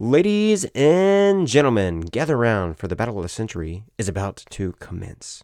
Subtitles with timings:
[0.00, 5.42] Ladies and gentlemen, gather round for the battle of the century is about to commence.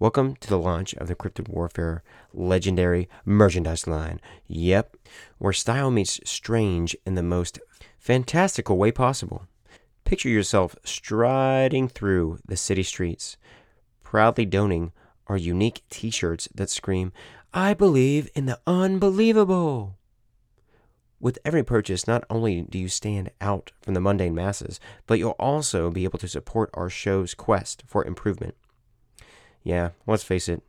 [0.00, 2.02] Welcome to the launch of the Cryptid Warfare
[2.32, 4.20] legendary merchandise line.
[4.48, 4.96] Yep,
[5.38, 7.60] where style meets strange in the most
[7.96, 9.46] fantastical way possible.
[10.04, 13.36] Picture yourself striding through the city streets,
[14.02, 14.90] proudly donning
[15.28, 17.12] our unique t shirts that scream,
[17.52, 19.94] I believe in the unbelievable.
[21.20, 25.32] With every purchase, not only do you stand out from the mundane masses, but you'll
[25.32, 28.54] also be able to support our show's quest for improvement.
[29.62, 30.62] Yeah, let's face it,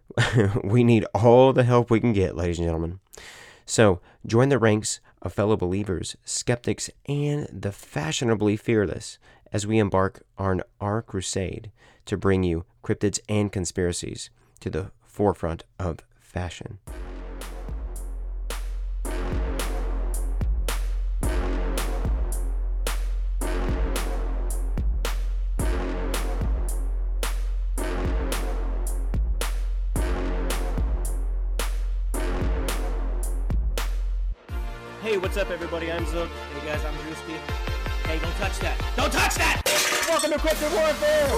[0.64, 3.00] we need all the help we can get, ladies and gentlemen.
[3.66, 9.18] So join the ranks of fellow believers, skeptics, and the fashionably fearless
[9.52, 11.70] as we embark on our crusade
[12.06, 14.30] to bring you cryptids and conspiracies
[14.60, 16.78] to the forefront of fashion.
[36.16, 36.60] Everybody?
[36.60, 37.36] Hey guys, I'm Drewski.
[38.06, 38.78] Hey, don't touch that!
[38.96, 39.62] Don't touch that!
[40.08, 41.30] Welcome to Cryptid Warfare!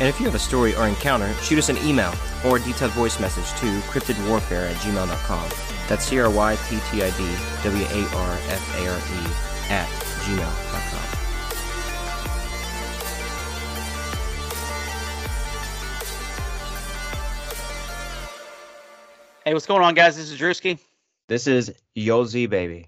[0.00, 2.12] And if you have a story or encounter, shoot us an email
[2.44, 5.50] or a detailed voice message to cryptidwarfare at gmail.com.
[5.88, 9.70] That's C R Y P T I D W A R F A R E
[9.70, 9.88] at
[10.24, 11.03] gmail.com.
[19.46, 20.16] Hey, what's going on, guys?
[20.16, 20.78] This is Drewski.
[21.28, 22.86] This is Yo Z Baby.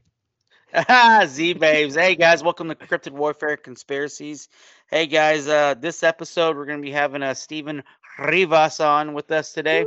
[1.27, 1.95] Z Babes.
[1.95, 4.49] Hey, guys, welcome to Cryptid Warfare Conspiracies.
[4.91, 7.83] Hey, guys, uh, this episode we're going to be having uh, Stevan
[8.19, 9.85] Revas on with us today.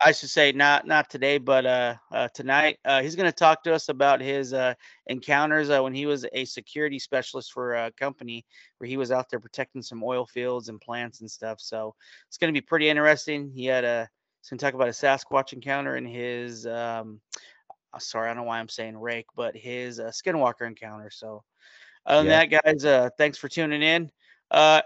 [0.00, 2.78] I should say not not today, but uh, uh, tonight.
[2.86, 4.72] Uh, he's going to talk to us about his uh,
[5.08, 8.46] encounters uh, when he was a security specialist for a company
[8.78, 11.60] where he was out there protecting some oil fields and plants and stuff.
[11.60, 11.94] So
[12.28, 13.50] it's going to be pretty interesting.
[13.54, 14.08] He had a
[14.42, 17.20] he's going to talk about a Sasquatch encounter and his um,
[17.94, 21.10] uh, sorry, I don't know why I'm saying rake, but his uh, Skinwalker encounter.
[21.10, 21.44] So
[22.06, 24.10] other than that, guys, uh, thanks for tuning in.
[24.50, 24.82] Uh,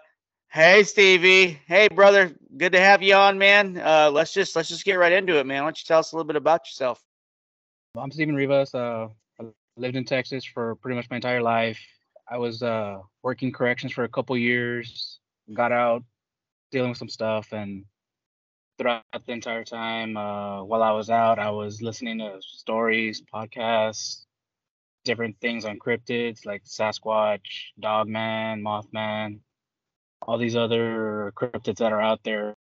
[0.48, 3.78] hey Stevie, hey brother, good to have you on, man.
[3.78, 5.62] Uh, let's just let's just get right into it, man.
[5.62, 7.02] Why don't you tell us a little bit about yourself?
[7.96, 8.74] I'm Stevan Revas.
[8.74, 9.08] Uh,
[9.40, 9.46] I
[9.76, 11.80] lived in Texas for pretty much my entire life.
[12.28, 15.20] I was uh, working corrections for a couple years,
[15.54, 16.02] got out,
[16.72, 17.84] dealing with some stuff, and
[18.78, 24.24] throughout the entire time uh, while I was out, I was listening to stories, podcasts,
[25.04, 29.40] different things on cryptids like Sasquatch, Dogman, Mothman,
[30.20, 32.54] all these other cryptids that are out there.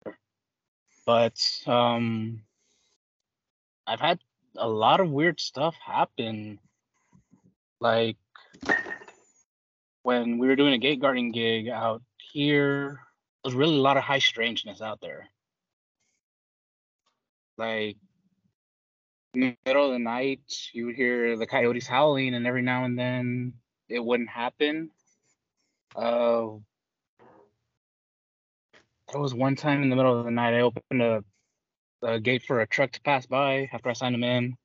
[1.06, 2.42] But um,
[3.86, 4.18] I've had
[4.56, 6.58] a lot of weird stuff happen.
[7.80, 8.16] Like
[10.02, 12.02] when we were doing a gate guarding gig out
[12.32, 13.00] here,
[13.42, 15.28] there's really a lot of high strangeness out there.
[17.56, 17.96] Like
[19.34, 20.40] middle of the night,
[20.72, 23.54] you would hear the coyotes howling, and every now and then
[23.88, 24.90] it wouldn't happen.
[25.94, 26.58] Uh,
[29.10, 31.24] there was one time in the middle of the night I opened a,
[32.02, 34.56] a gate for a truck to pass by after I signed him in,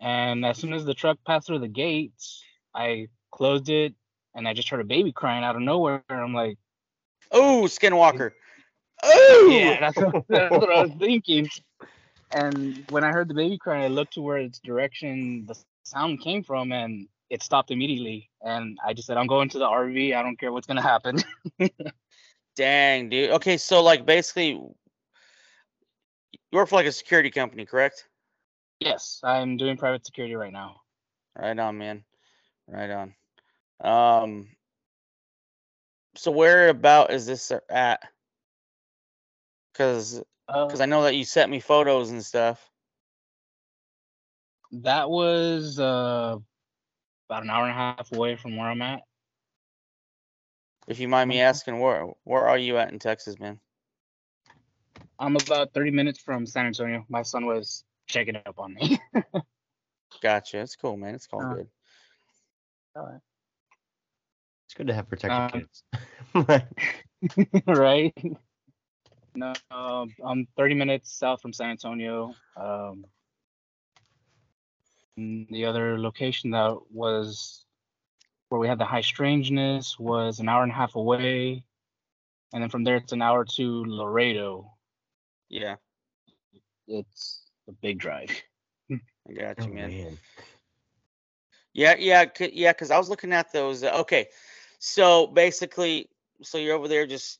[0.00, 2.12] and as soon as the truck passed through the gate
[2.74, 3.94] I closed it,
[4.34, 6.04] and I just heard a baby crying out of nowhere.
[6.08, 6.58] I'm like,
[7.32, 8.32] Oh, Skinwalker.
[9.02, 11.48] Oh, yeah, that's what, that's what I was thinking.
[12.32, 16.20] And when I heard the baby crying, I looked to where its direction the sound
[16.20, 18.30] came from, and it stopped immediately.
[18.42, 20.14] And I just said, "I'm going to the RV.
[20.14, 21.18] I don't care what's gonna happen."
[22.56, 23.30] Dang, dude.
[23.30, 24.74] Okay, so like basically, you
[26.52, 28.06] work for like a security company, correct?
[28.80, 30.80] yes, I'm doing private security right now.
[31.38, 32.04] Right on, man.
[32.66, 33.14] Right on.
[33.82, 34.48] Um.
[36.16, 38.02] So where about is this at?
[39.80, 42.70] Because Uh, because I know that you sent me photos and stuff.
[44.72, 46.36] that was uh,
[47.30, 49.00] about an hour and a half away from where I'm at.
[50.86, 53.58] If you mind me asking, where where are you at in Texas, man?
[55.18, 57.06] I'm about 30 minutes from San Antonio.
[57.08, 59.00] My son was checking up on me.
[60.20, 60.58] Gotcha.
[60.58, 61.14] It's cool, man.
[61.14, 61.68] It's all Uh, good.
[64.66, 65.82] It's good to have protected Um, kids.
[67.66, 68.12] right?
[69.34, 72.34] No, um, I'm 30 minutes south from San Antonio.
[72.56, 73.04] Um,
[75.16, 77.64] the other location that was
[78.48, 81.64] where we had the high strangeness was an hour and a half away.
[82.52, 84.72] And then from there, it's an hour to Laredo.
[85.48, 85.76] Yeah.
[86.88, 88.30] It's a big drive.
[88.90, 89.90] I got you, Oh, man.
[89.90, 90.18] man.
[91.72, 92.72] Yeah, yeah, c- yeah.
[92.72, 93.84] Because I was looking at those.
[93.84, 94.28] Uh, okay,
[94.80, 96.08] so basically,
[96.42, 97.38] so you're over there just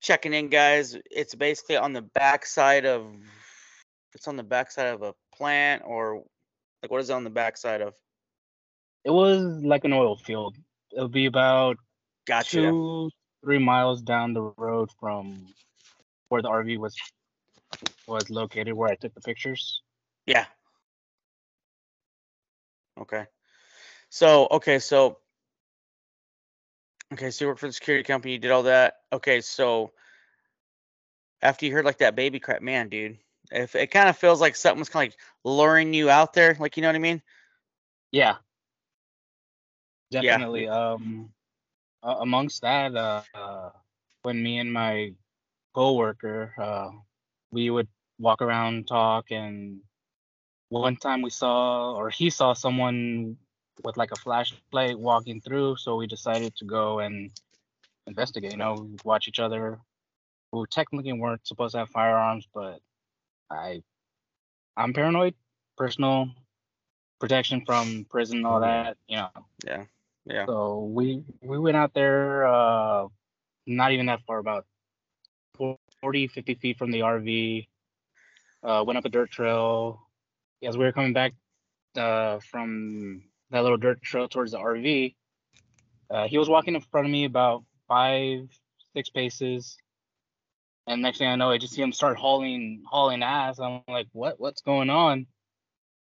[0.00, 0.96] checking in, guys.
[1.10, 3.06] It's basically on the backside of.
[4.14, 6.24] It's on the backside of a plant, or
[6.82, 7.94] like what is it on the backside of?
[9.04, 10.56] It was like an oil field.
[10.92, 11.76] It'll be about
[12.26, 12.60] Gotcha.
[12.60, 13.10] two,
[13.42, 15.46] three miles down the road from
[16.28, 16.96] where the RV was
[18.06, 19.82] was located, where I took the pictures.
[20.26, 20.46] Yeah.
[23.00, 23.26] Okay.
[24.10, 25.18] So okay, so
[27.12, 28.94] okay, so you work for the security company, you did all that.
[29.12, 29.92] Okay, so
[31.42, 33.18] after you heard like that baby crap, man, dude,
[33.50, 36.56] if it kind of feels like something was kind of like luring you out there,
[36.58, 37.22] like you know what I mean?
[38.12, 38.36] Yeah.
[40.10, 40.22] Yeah.
[40.22, 40.68] Definitely.
[40.68, 41.32] Um
[42.02, 43.70] a- amongst that, uh, uh
[44.22, 45.14] when me and my
[45.74, 46.90] coworker, uh
[47.50, 49.80] we would walk around, talk and
[50.68, 53.36] one time we saw or he saw someone
[53.84, 57.30] with like a flashlight walking through, so we decided to go and
[58.06, 59.78] investigate, you know, watch each other.
[60.52, 62.80] Who technically weren't supposed to have firearms, but
[63.50, 63.82] I
[64.76, 65.34] I'm paranoid,
[65.76, 66.30] personal
[67.20, 69.28] protection from prison, all that, you know.
[69.64, 69.84] Yeah.
[70.24, 70.46] Yeah.
[70.46, 73.06] So we we went out there, uh,
[73.66, 74.66] not even that far, about
[76.00, 77.66] 40, 50 feet from the RV.
[78.62, 80.00] Uh, went up a dirt trail.
[80.62, 81.32] As we were coming back
[81.96, 85.14] uh, from that little dirt trail towards the RV,
[86.10, 88.48] uh, he was walking in front of me about five,
[88.94, 89.76] six paces.
[90.86, 93.60] And next thing I know, I just see him start hauling, hauling ass.
[93.60, 94.40] I'm like, what?
[94.40, 95.26] What's going on?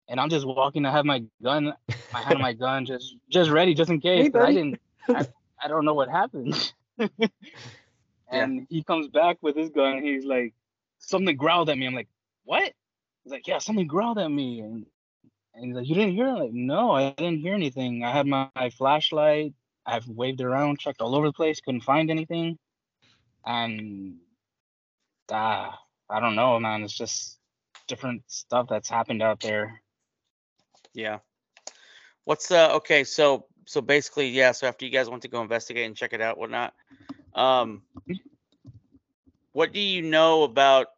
[0.08, 0.86] And I'm just walking.
[0.86, 1.74] I have my gun,
[2.12, 4.30] hand on my gun, just just ready, just in case.
[4.32, 4.80] Hey, I didn't.
[5.08, 5.26] I,
[5.62, 6.72] I don't know what happened.
[8.30, 10.02] and he comes back with his gun.
[10.02, 10.54] He's like,
[10.98, 11.86] something growled at me.
[11.86, 12.08] I'm like,
[12.44, 12.72] what?
[13.24, 14.60] He's like, yeah, something growled at me.
[14.60, 14.86] And,
[15.54, 16.28] and he's like, you didn't hear?
[16.28, 18.04] I'm like, no, I didn't hear anything.
[18.04, 19.54] I had my, my flashlight.
[19.84, 22.58] I've waved around, checked all over the place, couldn't find anything.
[23.44, 24.16] And
[25.30, 26.82] ah, I don't know, man.
[26.82, 27.38] It's just
[27.88, 29.82] different stuff that's happened out there.
[30.94, 31.18] Yeah.
[32.24, 35.86] What's uh okay, so so basically, yeah, so after you guys went to go investigate
[35.86, 36.74] and check it out, whatnot,
[37.34, 37.82] um
[39.52, 40.88] what do you know about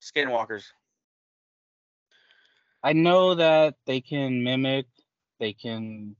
[0.00, 0.64] skinwalkers?
[2.82, 4.86] I know that they can mimic,
[5.38, 6.16] they can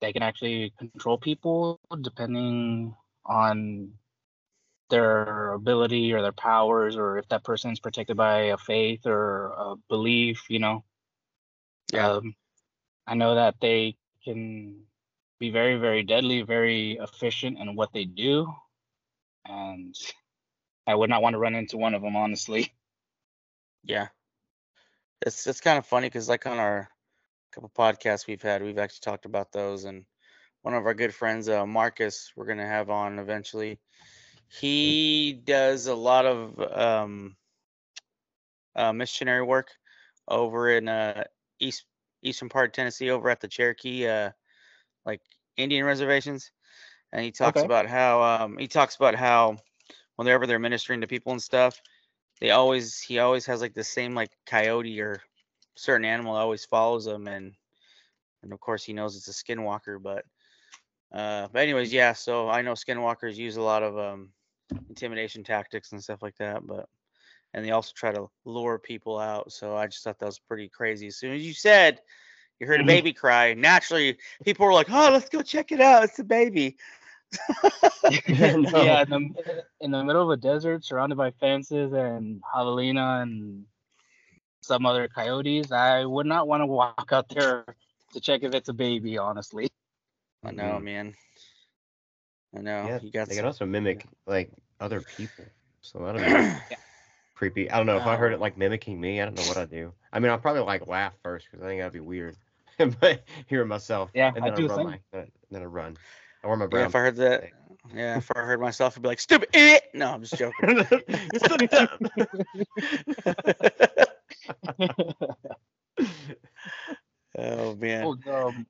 [0.00, 2.94] they can actually control people depending
[3.24, 3.92] on
[4.90, 9.76] their ability or their powers or if that person's protected by a faith or a
[9.88, 10.84] belief, you know.
[11.92, 12.10] Yeah.
[12.10, 12.34] Um,
[13.06, 14.82] I know that they can
[15.38, 18.52] be very, very deadly, very efficient in what they do.
[19.46, 19.94] And
[20.86, 22.72] I would not want to run into one of them, honestly.
[23.84, 24.08] Yeah.
[25.24, 26.88] It's it's kind of funny because like on our
[27.52, 30.04] couple podcasts we've had, we've actually talked about those and
[30.62, 33.78] one of our good friends, uh, Marcus, we're gonna have on eventually.
[34.48, 37.36] He does a lot of um,
[38.76, 39.68] uh, missionary work
[40.28, 41.24] over in uh,
[41.60, 41.84] east
[42.22, 44.30] eastern part of Tennessee, over at the Cherokee, uh,
[45.04, 45.20] like
[45.56, 46.50] Indian reservations,
[47.12, 47.64] and he talks Okay.
[47.64, 49.56] about how um, he talks about how
[50.16, 51.80] whenever they're ministering to people and stuff,
[52.42, 55.22] they always he always has like the same like coyote or
[55.76, 57.54] certain animal always follows him, and
[58.42, 60.24] and of course he knows it's a skinwalker, but.
[61.14, 62.14] Uh, but anyways, yeah.
[62.14, 64.30] So I know skinwalkers use a lot of um,
[64.88, 66.88] intimidation tactics and stuff like that, but
[67.52, 69.52] and they also try to lure people out.
[69.52, 71.08] So I just thought that was pretty crazy.
[71.08, 72.00] As soon as you said
[72.58, 72.86] you heard a Mhm.
[72.86, 76.04] baby cry, naturally people were like, "Oh, let's go check it out.
[76.04, 76.78] It's a baby."
[78.28, 78.82] No.
[78.82, 83.64] Yeah, in the, in the middle of a desert, surrounded by fences and javelina and
[84.60, 87.64] some other coyotes, I would not want to walk out there
[88.12, 89.16] to check if it's a baby.
[89.18, 89.70] Honestly,
[90.44, 90.82] I know, Mhm.
[90.82, 91.14] man.
[92.56, 92.86] I know.
[92.86, 95.44] Yeah, you got they some- can also mimic like other people.
[95.80, 96.56] So I don't know.
[97.34, 97.70] creepy.
[97.70, 98.40] I don't know if I heard it Oh.
[98.40, 99.20] like mimicking me.
[99.20, 99.92] I don't know what I'd do.
[100.12, 102.36] I mean, I'll probably like laugh first because I think that'd be weird.
[103.00, 105.00] but hearing myself, Yeah, and I then do I the run same.
[105.12, 105.96] then I- then I run.
[106.44, 107.50] I wear my yeah, if I heard that,
[107.94, 110.76] yeah, if I heard myself, I'd be like, "Stupid idiot!" No, I'm just joking.
[110.76, 110.86] You're
[111.38, 111.56] so
[117.38, 118.04] oh man.
[118.04, 118.66] oh, um,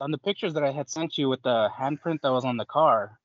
[0.00, 2.66] on the pictures that I had sent you with the handprint that was on the
[2.66, 3.18] car,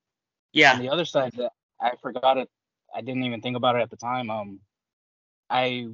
[0.54, 0.74] Yeah.
[0.74, 2.50] on the other side, that I forgot it.
[2.94, 4.30] I didn't even think about it at the time.
[4.30, 4.60] Um,
[5.50, 5.88] I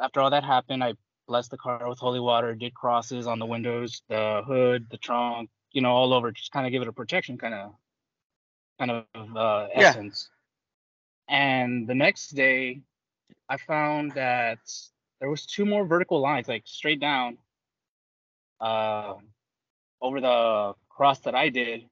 [0.00, 0.94] after all that happened, I
[1.26, 5.50] blessed the car with holy water, did crosses on the windows, the hood, the trunk,
[5.76, 7.74] you know, all over, just kind of give it a protection kind of
[8.78, 9.94] kind of uh, Yeah.
[9.94, 10.30] essence.
[11.28, 12.80] And the next day,
[13.50, 14.58] I found that
[15.20, 17.36] there was two more vertical lines, like straight down,
[18.60, 19.14] uh,
[20.00, 21.84] over the cross that I did,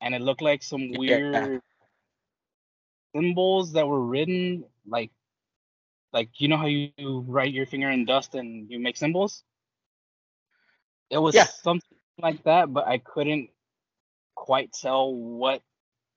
[0.00, 0.98] and it looked like some Yeah.
[0.98, 1.62] weird
[3.14, 5.12] symbols that were written, like,
[6.12, 6.90] like you know how you
[7.28, 9.44] write your finger in dust and you make symbols.
[11.10, 11.46] It was Yeah.
[11.46, 13.50] something like that, but I couldn't
[14.34, 15.62] quite tell what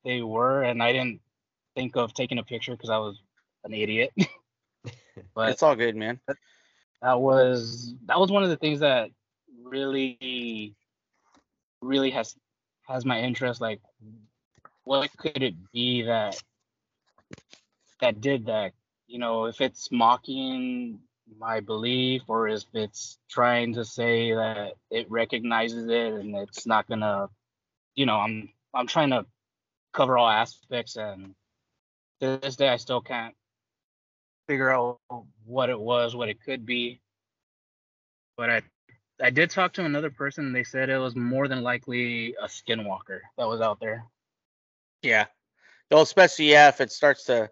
[0.04, 1.22] they were, and I didn't
[1.76, 3.20] think of taking a picture because I was
[3.64, 4.14] an idiot.
[5.36, 6.20] but it's all good, man.
[7.02, 9.10] that was that was one of the things that
[9.64, 10.74] really
[11.82, 12.36] really has
[12.88, 13.80] has my interest like
[14.84, 16.42] what could it be that
[18.02, 18.74] that did that
[19.08, 21.00] you know if it's mocking
[21.40, 26.88] my belief or if it's trying to say that it recognizes it and it's not
[26.88, 27.28] gonna
[27.96, 29.26] you know i'm i'm trying to
[29.94, 31.36] cover all aspects and
[32.22, 33.36] to this day i still can't
[34.48, 35.00] figure out
[35.46, 37.02] what it was what it could be
[38.38, 38.62] but i
[39.22, 43.22] i did talk to another person they said it was more than likely a skinwalker
[43.38, 44.06] that was out there
[45.04, 45.26] Yeah.
[45.92, 47.50] Well, especially yeah, if it starts to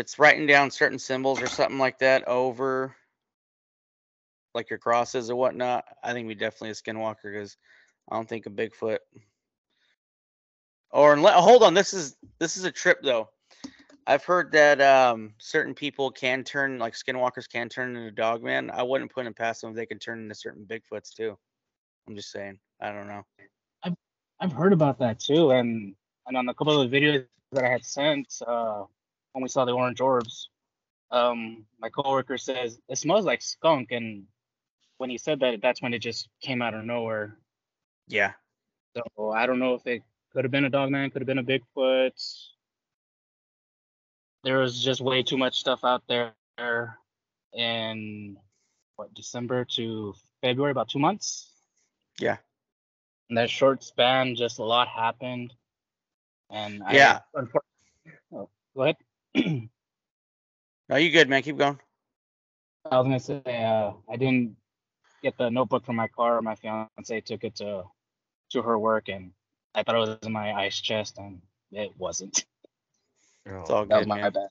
[0.00, 2.96] it's writing down certain symbols or something like that over
[4.54, 7.56] like your crosses or whatnot, I think we definitely a skinwalker because
[8.10, 8.98] I don't think a Bigfoot.
[10.90, 13.28] Or hold on, this is this is a trip though.
[14.06, 18.70] I've heard that um certain people can turn like skinwalkers can turn into dogman.
[18.72, 21.38] I wouldn't put it past them if they can turn into certain Bigfoots too.
[22.08, 22.58] I'm just saying.
[22.80, 23.22] I don't know.
[24.40, 25.94] I've heard about that too, and
[26.26, 28.84] and on a couple of the videos that I had sent uh,
[29.32, 30.48] when we saw the orange orbs,
[31.10, 34.26] um, my coworker says it smells like skunk, and
[34.98, 37.36] when he said that, that's when it just came out of nowhere.
[38.08, 38.32] Yeah.
[38.96, 41.44] So I don't know if it could have been a dogman, could have been a
[41.44, 42.12] Bigfoot.
[44.42, 46.32] There was just way too much stuff out there
[47.52, 48.36] in
[48.96, 51.50] what December to February, about two months.
[52.18, 52.36] Yeah.
[53.28, 55.54] In that short span, just a lot happened.
[56.50, 57.20] And Yeah.
[57.34, 57.60] unfor-
[58.32, 58.96] oh, go ahead.
[59.34, 61.42] No, you good, man.
[61.42, 61.78] Keep going.
[62.90, 64.56] I was gonna say uh, I didn't
[65.22, 66.40] get the notebook from my car.
[66.42, 67.84] My fiance took it to
[68.50, 69.32] to her work, and
[69.74, 72.44] I thought it was in my ice chest, and it wasn't.
[73.46, 74.32] It's all That was good, my man.
[74.32, 74.48] bad.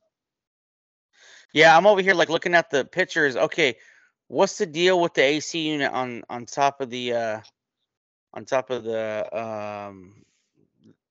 [1.54, 3.36] Yeah, I'm over here like looking at the pictures.
[3.36, 3.78] Okay,
[4.28, 7.42] what's the deal with the AC unit on on top of the uh
[8.34, 10.24] on top of the um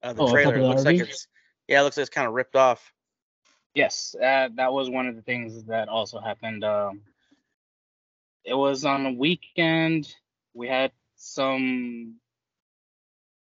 [0.02, 0.54] uh, the Oh, trailer?
[0.54, 1.08] of It the looks like RV?
[1.08, 1.26] it's
[1.66, 2.92] yeah, it looks like it's kind of ripped off.
[3.74, 6.64] Yes, uh, that was one of the things that also happened.
[6.64, 7.02] Um,
[8.44, 10.14] it was on a weekend.
[10.54, 12.16] We had some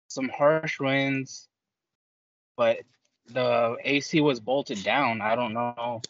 [0.08, 1.48] some harsh winds,
[2.56, 2.80] but
[3.28, 5.22] the AC was bolted down.
[5.22, 6.02] I don't know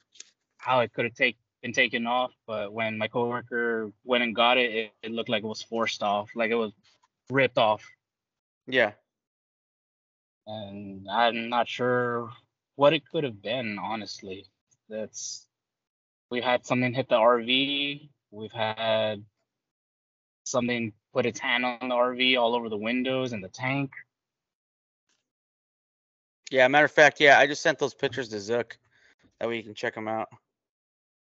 [0.58, 4.58] how it could have take, been taken off, but when my coworker went and got
[4.58, 6.74] it, it, it looked like it was forced off, like it was
[7.30, 7.84] ripped off.
[8.68, 8.94] Yeah,
[10.48, 12.32] and I'm not sure
[12.78, 13.78] what it could have been.
[13.78, 14.46] Honestly,
[14.88, 15.46] that's
[16.32, 18.10] we've had something hit the RV.
[18.32, 19.26] We've had
[20.46, 23.92] something put its hand on the RV all over the windows and the tank.
[26.50, 26.68] yeah.
[26.70, 28.78] Matter of fact, yeah, I just sent those pictures to Zook.
[29.40, 30.30] That way you can check them out.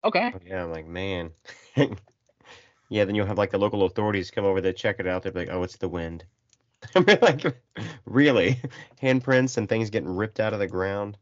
[0.04, 0.32] Okay.
[0.36, 1.32] Oh, yeah, I'm like, man.
[2.90, 5.24] yeah, then you'll have like the local authorities come over there, check it out.
[5.24, 6.26] They're like, oh, it's the wind.
[6.96, 7.44] I'm like,
[8.06, 8.60] really?
[9.02, 11.18] Handprints and things getting ripped out of the ground.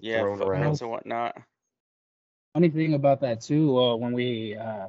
[0.00, 0.80] Yeah, Thrown around.
[0.80, 1.36] and whatnot.
[2.54, 4.88] Funny thing about that too, uh, when we uh,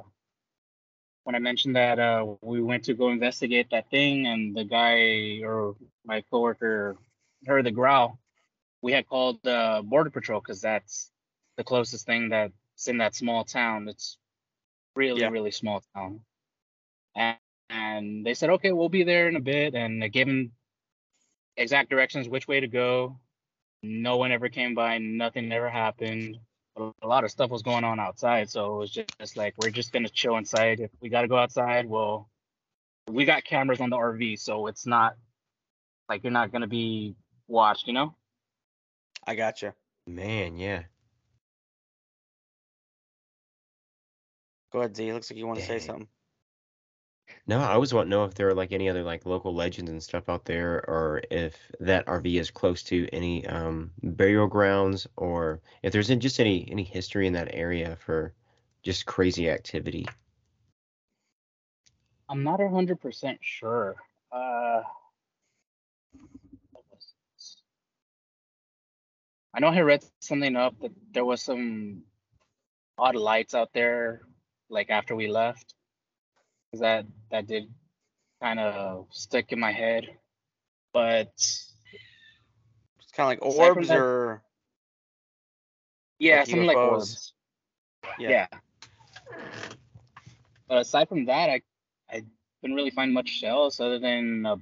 [1.24, 5.40] when I mentioned that uh, we went to go investigate that thing, and the guy
[5.44, 6.96] or my coworker
[7.46, 8.18] heard the growl,
[8.82, 11.10] we had called uh, border patrol because that's
[11.56, 13.88] the closest thing that's in that small town.
[13.88, 14.18] It's
[14.96, 15.28] really Yeah.
[15.28, 16.20] really small town,
[17.14, 17.38] and
[17.68, 20.52] and they said okay, we'll be there in a bit, and they gave him
[21.56, 23.18] exact directions which way to go.
[23.82, 24.98] No one ever came by.
[24.98, 26.38] Nothing ever happened
[26.76, 29.54] a a lot of stuff was going on outside, so it was just, just like
[29.58, 30.80] we're just gonna chill inside.
[30.80, 32.28] If we gotta go outside, well,
[33.08, 35.16] we got cameras on the RV, so it's not
[36.08, 37.16] like you're not gonna be
[37.48, 38.14] watched, you know?
[39.26, 39.74] I gotcha.
[40.06, 40.84] Man, yeah.
[44.72, 45.12] Go ahead, Z.
[45.12, 46.06] Looks like you want to say something.
[47.46, 49.90] No, I always want to know if there are like any other like local legends
[49.90, 55.06] and stuff out there, or if that RV is close to any um burial grounds,
[55.16, 58.34] or if there's just any any history in that area for
[58.82, 60.06] just crazy activity.
[62.28, 63.96] I'm not hundred percent sure.
[64.30, 64.82] Uh?
[69.52, 72.02] I know I read something up that there was some
[72.96, 74.20] odd lights out there
[74.68, 75.74] like after we left.
[76.72, 77.72] That that did
[78.40, 80.08] kind of stick in my head.
[80.92, 84.42] But It's kind of like orbs that- or
[86.18, 87.32] yeah, Like something like orbs.
[88.18, 88.28] yeah.
[88.30, 88.46] Yeah.
[90.68, 91.62] But aside from that, I
[92.08, 92.22] I
[92.62, 94.56] didn't really find much else other than a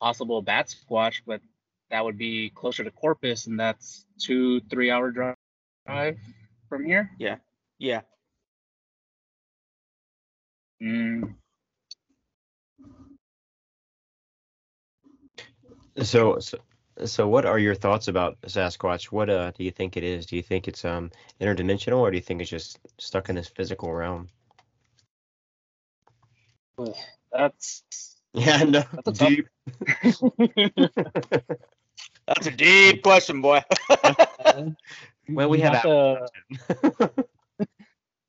[0.00, 1.40] possible Batsquatch, but
[1.90, 5.36] that would be closer to Corpus, and that's two three hour drive
[6.68, 7.10] from here.
[7.18, 7.36] Yeah.
[7.78, 8.02] Yeah.
[10.82, 11.34] Mm,
[16.02, 16.58] So, so,
[17.06, 19.06] so what are your thoughts about Sasquatch?
[19.06, 20.26] What uh do you think it is?
[20.26, 23.48] Do you think it's um interdimensional, or do you think it's just stuck in this
[23.48, 24.28] physical realm?
[27.32, 27.82] that's
[28.34, 29.48] Yeah, no, That's a deep.
[32.26, 33.62] That's a deep question, boy.
[35.28, 37.26] Well, we have got the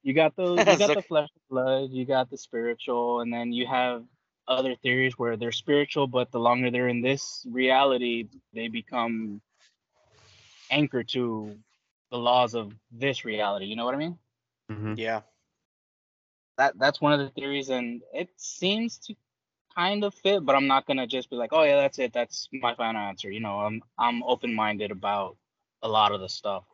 [0.07, 3.53] you got the you got the flesh and blood, you got the spiritual, and then
[3.53, 4.05] you have
[4.47, 9.41] other theories where they're spiritual, but the longer they're in this reality, they become
[10.71, 11.57] anchored to
[12.11, 13.65] the laws of this reality.
[13.65, 14.19] You know what I mean?
[14.69, 14.95] Mhm.
[14.95, 15.23] yeah.
[16.57, 19.15] That that's one of the theories, and it seems to
[19.75, 20.45] kind of fit.
[20.45, 22.13] But I'm not gonna just be like, oh yeah, that's it.
[22.13, 23.31] That's my final answer.
[23.31, 25.37] You know, I'm I'm open minded about
[25.83, 26.65] a lot of the stuff.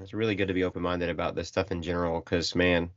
[0.00, 2.90] It's really good to be open minded about this stuff in general, because man,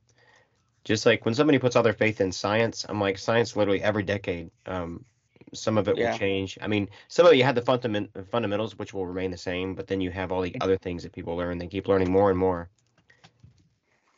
[0.84, 4.04] just like when somebody puts all their faith in science, I'm like, science literally every
[4.04, 5.06] decade, um,
[5.54, 6.12] some of it Yeah.
[6.14, 6.58] will change.
[6.62, 9.76] I mean, some of it you had the fundament fundamentals which will remain the same,
[9.76, 11.58] but then you have all the other things that people learn.
[11.60, 12.70] They keep learning more and more,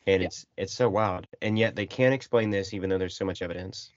[0.08, 0.28] and Yeah.
[0.28, 1.28] it's it's so wild.
[1.42, 3.92] And yet they can't explain this, even though there's so much evidence.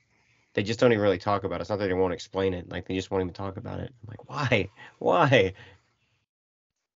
[0.53, 1.61] They just don't even really talk about it.
[1.61, 3.93] It's not that they won't explain it; like they just won't even talk about it.
[4.03, 4.69] I'm like, why?
[4.99, 5.53] Why?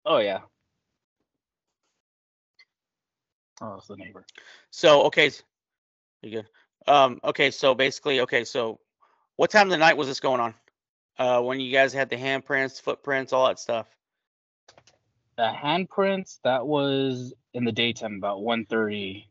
[0.05, 0.41] Oh yeah.
[3.61, 4.25] Oh, it's the neighbor.
[4.69, 5.31] So okay,
[6.21, 6.47] you good?
[6.87, 8.79] Um, okay, so basically, okay, so
[9.35, 10.53] what time of the night was this going on?
[11.17, 13.87] Uh, when you guys had the handprints, footprints, all that stuff.
[15.37, 19.25] The handprints that was in the daytime about 1.30.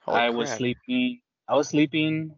[0.00, 1.20] Holy I was sleeping.
[1.48, 2.34] I was sleeping.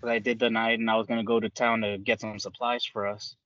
[0.00, 2.38] But I did the night, and I was gonna go to town to get some
[2.40, 3.36] supplies for us.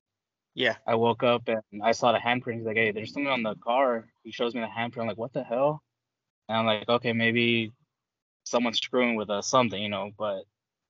[0.55, 2.57] Yeah, I woke up and I saw the handprint.
[2.57, 5.03] He's like, "Hey, there's something on the car." He shows me the handprint.
[5.03, 5.83] I'm like, "What the hell?"
[6.48, 7.72] And I'm like, "Okay, maybe
[8.44, 10.44] someone's screwing with us, something, you know." But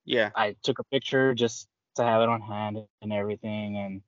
[0.04, 3.76] yeah, I took a picture just to have it on hand and everything.
[3.76, 4.02] And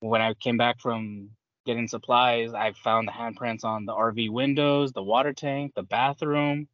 [0.00, 1.30] when I came back from
[1.66, 6.68] getting supplies, I found the handprints on the RV windows, the water tank, the bathroom.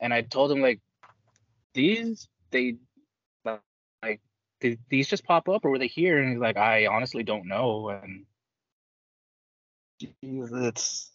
[0.00, 0.80] And I told him like,
[1.74, 2.76] these they
[4.02, 4.20] like
[4.60, 6.20] did these just pop up or were they here?
[6.20, 7.88] And he's like, I honestly don't know.
[7.88, 8.26] And
[10.00, 11.11] it's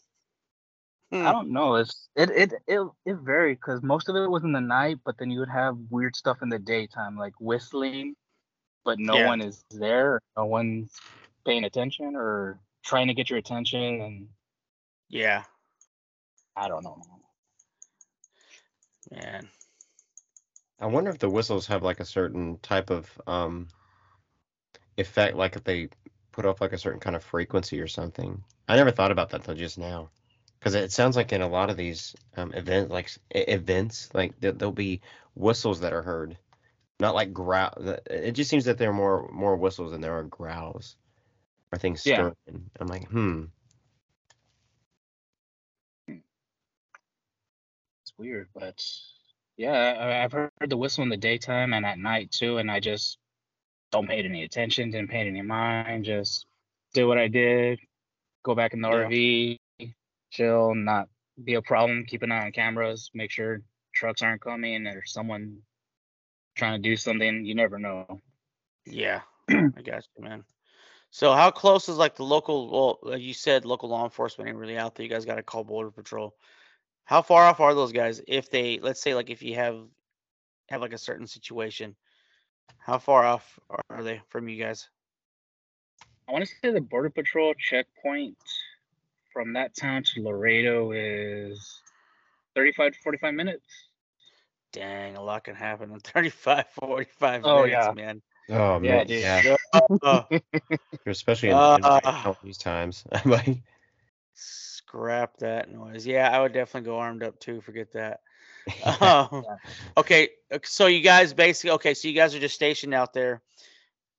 [1.11, 1.25] Hmm.
[1.25, 1.75] I don't know.
[1.75, 5.17] It's it it it it varied because most of it was in the night, but
[5.17, 8.15] then you would have weird stuff in the daytime, like whistling,
[8.83, 9.25] but no Yeah.
[9.25, 10.21] one is there.
[10.35, 11.01] No one's
[11.45, 14.29] paying attention or trying to get your attention, and
[15.09, 15.43] yeah,
[16.55, 16.97] I don't know.
[19.11, 19.21] man.
[19.21, 19.49] man.
[20.79, 23.67] I wonder if the whistles have like a certain type of um
[24.97, 25.89] effect, like if they
[26.31, 28.43] put off like a certain kind of frequency or something.
[28.67, 30.09] I never thought about that till just now,
[30.67, 34.51] because it sounds like in a lot of these um event like events, like there-
[34.51, 34.99] there'll be
[35.33, 36.37] whistles that are heard,
[36.99, 37.71] not like growl.
[38.09, 40.97] It just seems that there are more more whistles than there are growls
[41.71, 42.31] or things Yeah.
[42.45, 42.69] stirring.
[42.81, 43.45] I'm like, hmm.
[46.09, 46.21] It's
[48.17, 48.85] weird, but
[49.55, 53.19] yeah, I've heard the whistle in the daytime and at night too, and I just
[53.91, 56.45] don't pay any attention, didn't pay any mind, just
[56.93, 57.79] did what I did,
[58.43, 59.05] go back in the Yeah.
[59.05, 59.59] RV,
[60.29, 61.09] chill, not
[61.43, 63.61] be a problem, keep an eye on cameras, make sure
[63.93, 65.59] trucks aren't coming or someone
[66.55, 67.45] trying to do something.
[67.45, 68.19] You never know.
[68.85, 70.43] Yeah, I got you, man.
[71.09, 72.99] So how close is like the local?
[73.01, 75.03] Well, you said local law enforcement ain't really out there.
[75.03, 76.35] You guys got to call border patrol.
[77.05, 78.21] How far off are those guys?
[78.27, 79.77] If they, let's say, like if you have
[80.69, 81.95] have like a certain situation,
[82.77, 84.89] how far off are- are they from you guys?
[86.27, 88.37] I want to say the border patrol checkpoint
[89.37, 91.83] from that town to Laredo is
[92.55, 93.67] 35 to 45 minutes.
[94.73, 97.93] Dang, a lot can happen in 35, 45 Oh, minutes, yeah.
[97.93, 98.23] man.
[98.49, 99.23] Oh Yeah, man, dude.
[99.23, 100.25] yeah,
[101.05, 103.03] especially in, in Uh, now these times.
[103.11, 103.61] I'm like,
[104.33, 106.07] scrap that noise.
[106.07, 107.61] Yeah, I would definitely go armed up too.
[107.61, 108.21] Forget that.
[108.99, 109.45] Um,
[109.97, 111.93] okay, uh, so you guys basically okay.
[111.93, 113.43] So you guys are just stationed out there.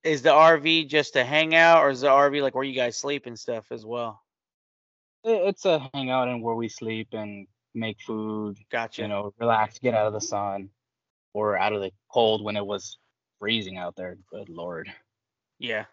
[0.05, 3.27] Is the RV just a hangout, or is the RV like where you guys sleep
[3.27, 4.23] and stuff as well?
[5.25, 9.03] It- It's a hangout and where we sleep and make food, Gotcha.
[9.03, 10.71] you know, relax, get out of the sun
[11.33, 12.99] or out of the cold when it was
[13.39, 14.17] freezing out there.
[14.31, 14.93] Good lord.
[15.59, 15.85] Yeah.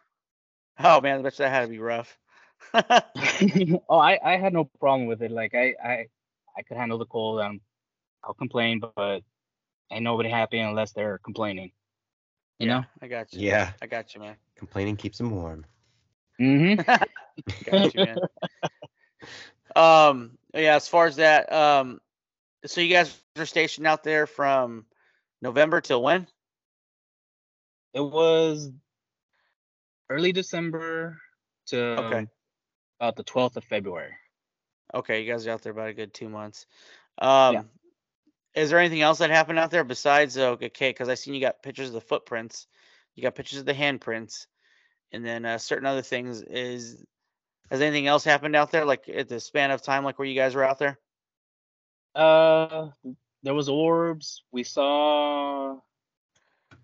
[0.80, 2.18] Oh man, I bet that had to be rough.
[2.74, 5.32] oh, I, I had no problem with it.
[5.32, 6.08] Like I, I
[6.58, 7.42] I could handle the cold.
[7.42, 7.62] Um,
[8.24, 9.22] I'll complain, but
[9.92, 11.72] ain't nobody happy unless they're complaining.
[12.60, 12.84] You know?
[13.02, 13.42] I got you.
[13.48, 13.72] Yeah.
[13.82, 14.38] I got you, man.
[14.56, 15.66] Complaining keeps them warm.
[16.40, 16.82] Mm-hmm.
[17.70, 18.18] Got you, man.
[19.76, 20.76] Um, yeah.
[20.76, 22.00] As far as that, um,
[22.66, 24.86] so you guys are stationed out there from
[25.42, 26.28] November till when?
[27.96, 28.70] it was
[30.10, 31.18] early December
[31.68, 32.28] to Okay.
[33.00, 34.12] about the 12th of February.
[34.94, 36.68] Okay, you guys are out there about a good two months.
[37.18, 37.70] Um,
[38.54, 40.90] is there anything else that happened out there besides uh, okay?
[40.90, 42.68] Because I seen you got pictures of the footprints,
[43.16, 44.48] you got pictures of the handprints,
[45.12, 46.42] and then uh, certain other things.
[46.42, 47.04] Is
[47.72, 50.36] has anything else happened out there, like at the span of time, like where you
[50.36, 51.00] guys were out there?
[52.14, 52.90] Uh,
[53.44, 54.44] there was orbs.
[54.52, 55.78] We saw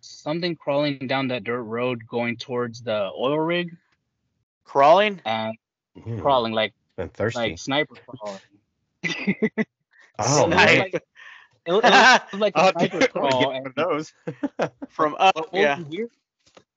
[0.02, 3.76] something crawling down that dirt road going towards the oil rig
[4.64, 5.22] Crawling?
[5.26, 5.56] and
[5.98, 7.38] Mm, crawling like been thirsty.
[7.40, 8.40] like sniper crawling.
[9.04, 11.04] oh, It was like-
[11.66, 13.40] It was, it was like a Oh, sniper I wanna crawl.
[13.42, 14.14] get one of those.
[14.90, 15.78] From up, what yeah.
[15.80, 16.10] was weird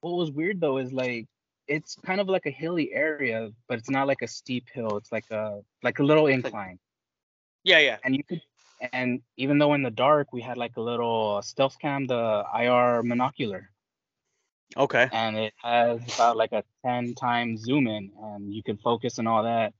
[0.01, 1.27] what was weird though is like
[1.67, 4.97] it's kind of like a hilly area, but it's not like a steep hill.
[4.97, 6.79] It's like a like a little incline.
[7.63, 7.97] Yeah, yeah.
[8.03, 8.41] And you could
[8.93, 13.03] and even though in the dark we had like a little stealth cam, the IR
[13.03, 13.67] monocular,
[14.77, 15.07] Okay.
[15.11, 19.27] and it has about like a 10 times zoom in and you could focus and
[19.27, 19.73] all that.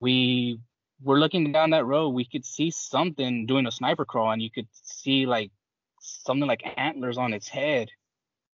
[0.00, 0.60] We
[1.02, 4.50] were looking down that road, we could see something doing a sniper crawl, and you
[4.50, 5.50] could see like
[6.00, 7.88] something like antlers on its head.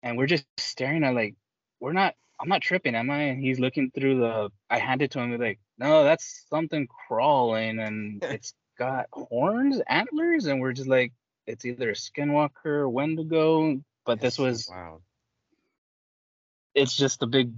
[0.02, 1.34] And we're just staring at like,
[1.80, 3.22] we're not, I'm not tripping, am I?
[3.22, 8.22] And he's looking through the, I handed to him, like, no, that's something crawling and
[8.22, 10.46] it's got horns, antlers.
[10.46, 11.12] And we're just like,
[11.46, 15.00] it's either a skinwalker, Wendigo, but this was wow.
[16.74, 17.52] it's just a big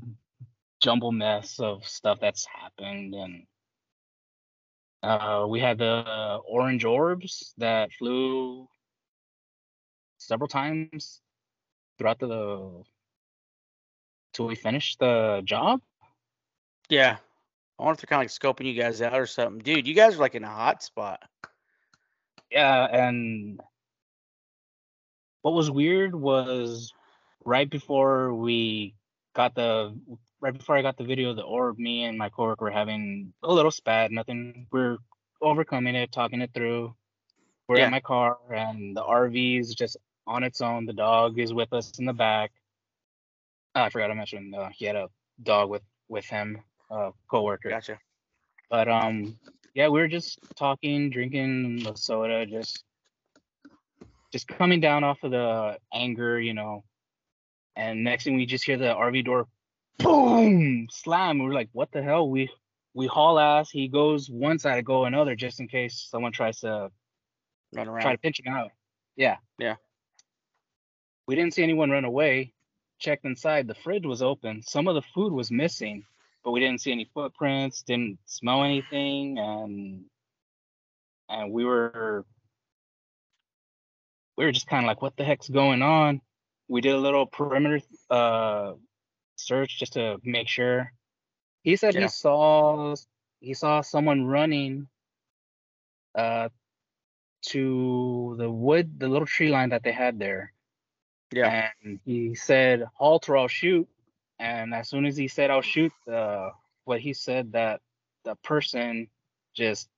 [0.81, 3.47] jumble mess of stuff that's happened and
[5.03, 8.67] uh, we had the orange orbs that flew
[10.19, 11.21] several times
[11.99, 12.83] throughout the
[14.37, 15.81] till we finish the job
[16.91, 17.17] Yeah.
[17.79, 19.59] I wonder if they're kind of like scoping you guys out or something.
[19.59, 21.21] Dude, you guys are like in a hot spot.
[22.51, 23.61] yeah and
[25.43, 26.93] what was weird was
[27.45, 28.95] right before we
[29.35, 29.95] got the
[30.41, 33.33] right before I got the video of the orb, me and my coworker were having
[33.43, 34.99] a little spat, nothing we're
[35.41, 36.95] overcoming it, talking it through.
[37.69, 37.87] We're Yeah.
[37.87, 39.97] in my car and the RV is just
[40.27, 40.87] on its own.
[40.87, 42.53] The dog is with us in the back.
[43.77, 45.09] Ah, I forgot to mention uh, he had a
[45.43, 46.59] dog with with him,
[46.91, 47.69] uh coworker.
[47.69, 47.99] Gotcha.
[48.71, 49.39] But um,
[49.75, 52.83] yeah, we were just talking, drinking a soda, just
[54.33, 56.85] just coming down off of the anger, you know.
[57.77, 59.47] And next thing we just hear the RV door,
[59.99, 61.39] boom, slam.
[61.39, 62.31] We're like, what the hell?
[62.31, 62.49] We
[62.95, 63.69] we haul ass.
[63.71, 66.91] He goes one side, I go another, just in case someone tries to
[67.75, 68.01] Run around.
[68.03, 68.71] try to pinch him out.
[69.17, 69.37] Yeah.
[69.59, 69.75] Yeah.
[71.27, 72.55] We didn't see anyone run away.
[72.99, 73.67] Checked inside.
[73.69, 74.63] The fridge was open.
[74.63, 76.05] Some of the food was missing,
[76.43, 77.83] but we didn't see any footprints.
[77.83, 80.05] Didn't smell anything, and
[81.29, 82.25] and we were
[84.37, 86.21] we were just kind of like, what the heck's going on?
[86.69, 87.81] We did a little perimeter
[88.11, 88.73] uh
[89.37, 90.93] search just to make sure.
[91.63, 92.03] He said Yeah.
[92.03, 92.95] he saw
[93.41, 94.89] he saw someone running
[96.15, 96.49] uh
[97.43, 100.53] to the wood, the little tree line that they had there.
[101.33, 101.71] Yeah.
[101.83, 103.89] And he said, halt or I'll shoot.
[104.39, 106.51] And as soon as he said, I'll shoot, uh,
[106.85, 107.81] what he said that
[108.25, 109.09] the person
[109.55, 109.89] just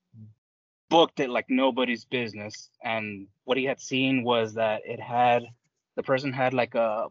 [0.88, 2.70] booked it like nobody's business.
[2.82, 5.44] And what he had seen was that it had,
[5.96, 7.08] the person had like a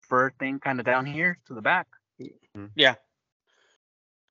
[0.00, 1.86] fur thing kind of down here to the back.
[2.74, 2.94] Yeah.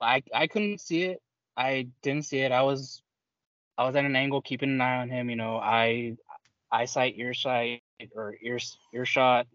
[0.01, 1.21] I, I couldn't see it.
[1.55, 2.51] I didn't see it.
[2.51, 3.03] I was
[3.77, 6.17] I was at an angle keeping an eye on him, you know, I
[6.71, 7.82] eyesight, ear sight
[8.15, 8.59] or ear
[8.93, 9.47] earshot,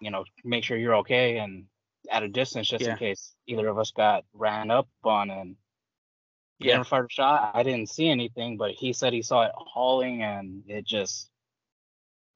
[0.00, 1.66] you know, make sure you're okay and
[2.10, 2.92] at a distance just Yeah.
[2.92, 5.56] in case either of us got ran up on and
[6.58, 6.74] Yeah.
[6.74, 7.50] never fired a shot.
[7.54, 11.30] I didn't see anything, but he said he saw it hauling and it just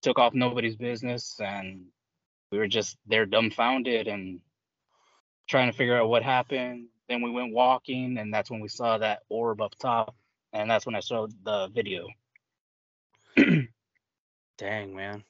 [0.02, 1.86] took off nobody's business and
[2.50, 4.40] we were just there dumbfounded and
[5.48, 6.88] trying to figure out what happened.
[7.08, 10.14] Then we went walking and that's when we saw that orb up top
[10.52, 12.08] and that's when I saw the video.
[14.60, 15.24] Dang, man.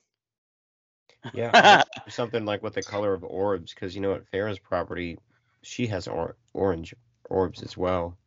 [1.33, 4.15] Yeah, I wish there was something like with the color of orbs, because you know
[4.15, 5.19] at Farrah's property,
[5.63, 6.95] she has or- orange
[7.29, 8.19] orbs as well.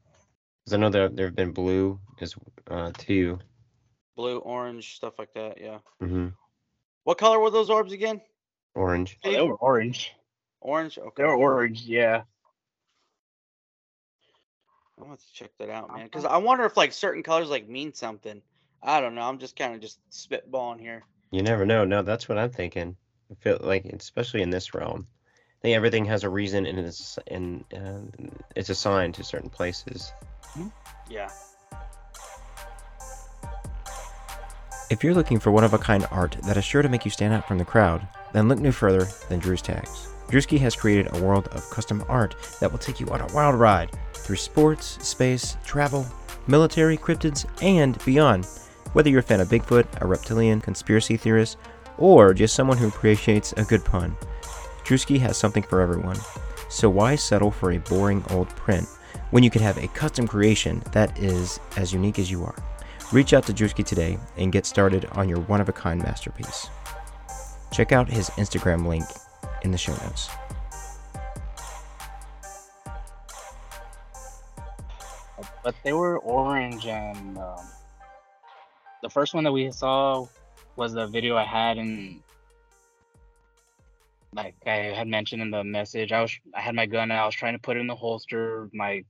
[0.64, 2.36] Because I know there there have been blue as
[2.72, 3.40] uh too.
[4.16, 5.60] Blue, orange, stuff like that.
[5.60, 5.80] Yeah.
[6.00, 6.30] hmm
[7.04, 8.22] What color were those orbs again?
[8.74, 9.18] Orange.
[9.24, 10.14] They were orange.
[10.62, 10.98] Orange.
[10.98, 11.24] Okay.
[11.24, 12.22] They were orange, yeah.
[14.98, 16.06] I'm gonna have to check that out, man.
[16.06, 18.42] Because I wonder if like certain colors like mean something.
[18.84, 19.22] I don't know.
[19.22, 21.04] I'm just kind of just spitballing here.
[21.32, 21.86] You never know.
[21.86, 22.96] No, that's what I'm thinking.
[23.32, 27.18] I feel like, especially in this realm, I think everything has a reason and it's
[27.28, 30.12] and uh, it's assigned to certain places.
[31.10, 31.30] Yeah.
[34.90, 37.10] If you're looking for one of a kind art that is sure to make you
[37.10, 40.10] stand out from the crowd, then look no further than Drew's Tags.
[40.28, 43.56] Drewski has created a world of custom art that will take you on a wild
[43.56, 46.06] ride through sports, space, travel,
[46.48, 48.46] military, cryptids, and beyond.
[48.94, 51.58] Whether you're a fan of Bigfoot, a reptilian, conspiracy theorist,
[51.98, 54.16] or just someone who appreciates a good pun,
[54.86, 56.18] Drewski has something for everyone.
[56.70, 58.88] So why settle for a boring old print
[59.32, 62.56] when you can have a custom creation that is as unique as you are?
[63.12, 66.70] Reach out to Drewski today and get started on your one of a kind masterpiece.
[67.72, 69.06] Check out his Instagram link
[69.64, 70.30] in the show notes.
[75.64, 77.66] But they were orange, and um,
[79.04, 80.26] the first one that we saw
[80.78, 82.24] was the video I had in,
[84.34, 86.12] like I had mentioned in the message.
[86.12, 87.24] I was I had my gun out.
[87.24, 89.04] I was trying to put it in the holster, my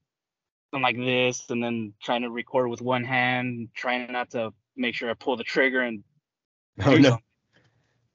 [0.72, 4.96] something like this, and then trying to record with one hand, trying not to make
[4.96, 6.04] sure I pull the trigger and
[6.84, 7.10] Oh no.
[7.10, 7.24] something.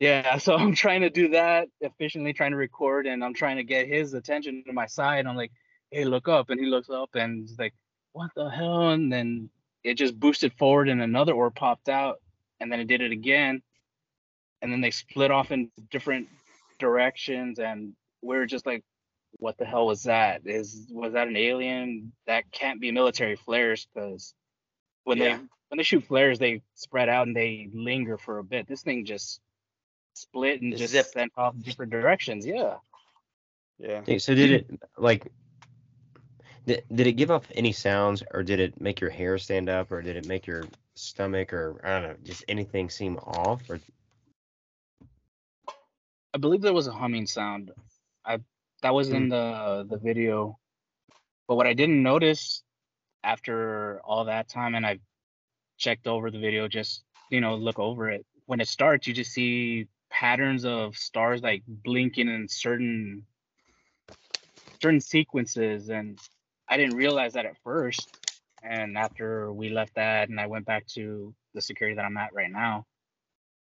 [0.01, 3.64] Yeah, so I'm trying to do that efficiently, trying to record, and I'm trying to
[3.64, 5.27] get his attention to my side.
[5.27, 5.53] I'm like,
[5.93, 7.75] "Hey, look up!" And he looks up, and he's like,
[8.12, 9.49] "What the hell?" And then
[9.88, 12.20] it just boosted forward, and another orb popped out,
[12.61, 13.62] and then it did it again,
[14.62, 16.29] and then they split off in different
[16.79, 18.85] directions, and we are just like,
[19.38, 20.42] "What the hell was that?
[20.46, 22.12] Is was that an alien?
[22.27, 24.35] That can't be military flares, because
[25.05, 25.37] when Yeah.
[25.38, 28.66] they when they shoot flares, they spread out and they linger for a bit.
[28.66, 29.40] This thing just
[30.14, 31.11] split and Just just zipped.
[31.12, 32.46] sent off different directions.
[32.46, 32.77] Yeah.
[33.79, 34.03] Yeah.
[34.18, 35.31] So did it like
[36.68, 39.90] did, did it give off any sounds or did it make your hair stand up
[39.90, 43.81] or did it make your stomach or I don't know, just anything seem off or
[46.35, 47.72] I believe there was a humming sound.
[48.24, 48.38] I
[48.83, 49.28] that was in hmm.
[49.31, 50.59] the the video.
[51.48, 52.62] But what I didn't notice
[53.24, 54.98] after all that time and I
[55.78, 58.26] checked over the video just, you know, look over it.
[58.44, 63.24] When it starts, you just see patterns of stars like blinking in certain
[64.83, 66.18] certain sequences and
[66.68, 68.14] I didn't realize that at first.
[68.62, 72.35] And after we left that and I went back to the security that I'm at
[72.35, 72.87] right now,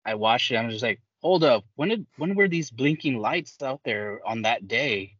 [0.04, 0.56] I watched it.
[0.56, 4.42] I'm just like, hold up, when did when were these blinking lights out there on
[4.42, 5.16] that day?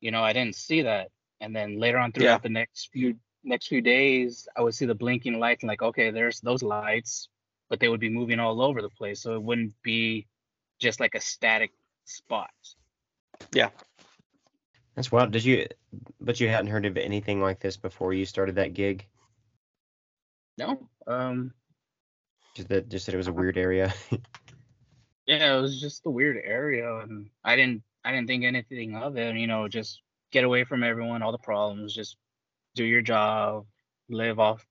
[0.00, 1.10] You know, I didn't see that.
[1.40, 4.94] And then later on throughout the next few next few days, I would see the
[4.94, 7.28] blinking lights and like, okay, there's those lights,
[7.68, 9.22] but they would be moving all over the place.
[9.22, 10.26] So it wouldn't be
[10.78, 11.72] just like a static
[12.04, 12.50] spot.
[14.96, 15.30] That's wild.
[15.30, 15.66] Did you
[16.20, 19.06] but you hadn't heard of anything like this before you started that gig?
[20.58, 20.88] No.
[21.06, 21.52] Um
[22.54, 23.92] Just that just that it was a weird area.
[25.26, 29.18] yeah, it was just a weird area and I didn't I didn't think anything of
[29.18, 30.00] it, you know, just
[30.32, 32.16] get away from everyone, all the problems, just
[32.74, 33.66] do your job,
[34.08, 34.66] live off,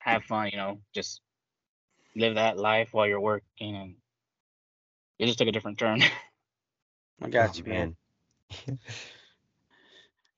[0.00, 1.20] have fun, you know, just
[2.16, 3.94] live that life while you're working and
[5.20, 6.02] it just took a different turn.
[7.22, 7.96] I got Oh, you, man.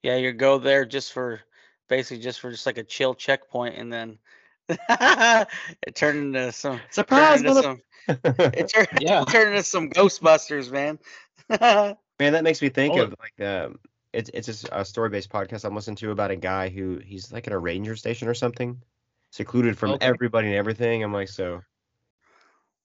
[0.03, 1.41] Yeah, you go there just for
[1.89, 4.19] basically just for just like a chill checkpoint, and then
[4.69, 7.81] it turned into some Surprise, into some
[8.53, 9.23] it turned, Yeah.
[9.23, 10.99] it turned into some Ghostbusters, man.
[12.19, 13.03] Man, that makes me think Oh.
[13.03, 13.79] of like um,
[14.13, 17.47] it's it's a story based podcast I'm listening to about a guy who he's like
[17.47, 18.83] at a ranger station or something,
[19.33, 20.07] secluded from Okay.
[20.07, 21.03] everybody and everything.
[21.03, 21.63] I'm like, so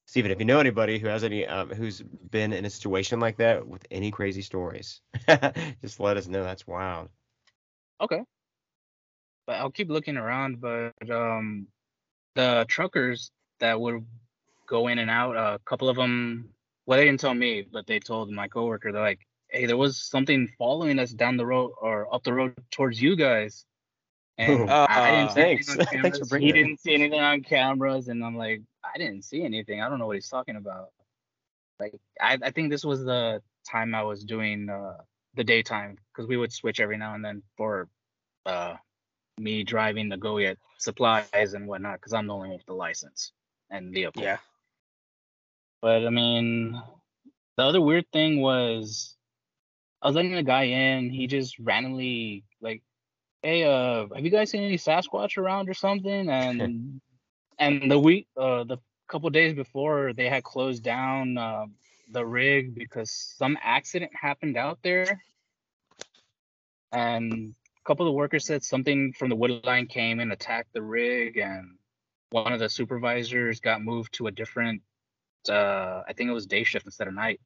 [0.07, 3.37] Stevan, if you know anybody who has any um, who's been in a situation like
[3.37, 5.01] that with any crazy stories,
[5.81, 6.43] just let us know.
[6.43, 7.09] That's wild.
[7.99, 8.21] Okay.
[9.47, 10.61] But I'll keep looking around.
[10.61, 11.67] But um,
[12.35, 14.05] the truckers that would
[14.67, 16.49] go in and out, a couple of them,
[16.85, 19.97] well, they didn't tell me, but they told my coworker, they're like, hey, there was
[19.97, 23.65] something following us down the road or up the road towards you guys.
[24.37, 25.95] And Oh, I didn't see anything thanks.
[25.95, 26.59] on Thanks for bringing He that.
[26.59, 28.07] didn't see anything on cameras.
[28.07, 28.61] And I'm like,
[28.93, 29.81] I didn't see anything.
[29.81, 30.89] I don't know what he's talking about.
[31.79, 34.97] Like, I, I think this was the time I was doing uh,
[35.35, 37.89] the daytime because we would switch every now and then for
[38.45, 38.75] uh,
[39.37, 42.73] me driving the go get supplies and whatnot because I'm the only one with the
[42.73, 43.31] license
[43.69, 44.23] and vehicle.
[44.23, 44.37] yeah.
[45.81, 46.81] But I mean,
[47.57, 49.15] the other weird thing was
[50.01, 51.09] I was letting the guy in.
[51.09, 52.81] He just randomly like
[53.41, 57.01] "Hey, uh, have you guys seen any Sasquatch around or something?" And
[57.59, 61.65] and the week, uh, the couple days before, they had closed down uh,
[62.11, 65.21] the rig because some accident happened out there,
[66.91, 70.73] and a couple of the workers said something from the wood line came and attacked
[70.73, 71.77] the rig, and
[72.31, 74.81] one of the supervisors got moved to a different,
[75.49, 77.39] uh, I think it was day shift instead of night.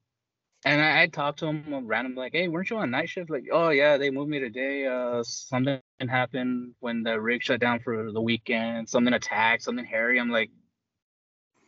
[0.64, 3.44] And I, I talked to him random, like, "Hey, weren't you on night shift?" Like,
[3.50, 4.86] "Oh yeah, they moved me today.
[4.86, 8.88] Uh, something happened when the rig shut down for the weekend.
[8.88, 10.50] Something attacked, something hairy." I'm like,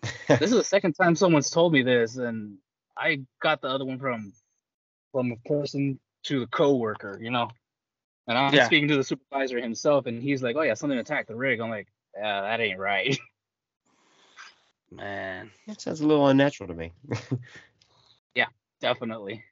[0.28, 2.58] "This is the second time someone's told me this, and
[2.96, 4.32] I got the other one from
[5.12, 7.48] from a person to the coworker, you know."
[8.28, 8.66] And I'm Yeah.
[8.66, 11.70] speaking to the supervisor himself, and he's like, "Oh yeah, something attacked the rig." I'm
[11.70, 13.18] like, "Yeah, that ain't right."
[14.90, 15.50] Man.
[15.66, 16.92] That sounds a little unnatural to me.
[18.82, 19.44] Definitely.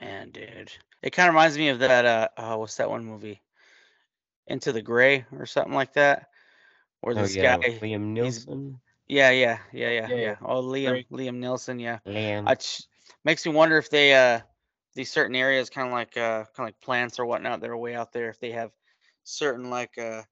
[0.00, 0.72] Man, dude.
[1.02, 3.42] It kind of reminds me of that uh oh, what's that one movie?
[4.46, 6.28] Into the Gray or something like that.
[7.00, 8.80] Where oh this yeah, guy Liam he's- Nielsen.
[9.08, 10.16] Yeah, yeah, yeah, yeah, Yeah, yeah.
[10.16, 10.36] yeah.
[10.44, 11.98] Oh Liam Very- Liam Nielsen, yeah.
[12.06, 12.44] Liam.
[12.46, 12.84] I ch-
[13.24, 14.40] makes me wonder if they uh
[14.94, 17.76] these certain areas kind of like uh kind of like plants or whatnot that are
[17.76, 18.70] way out there if they have
[19.24, 20.22] certain like uh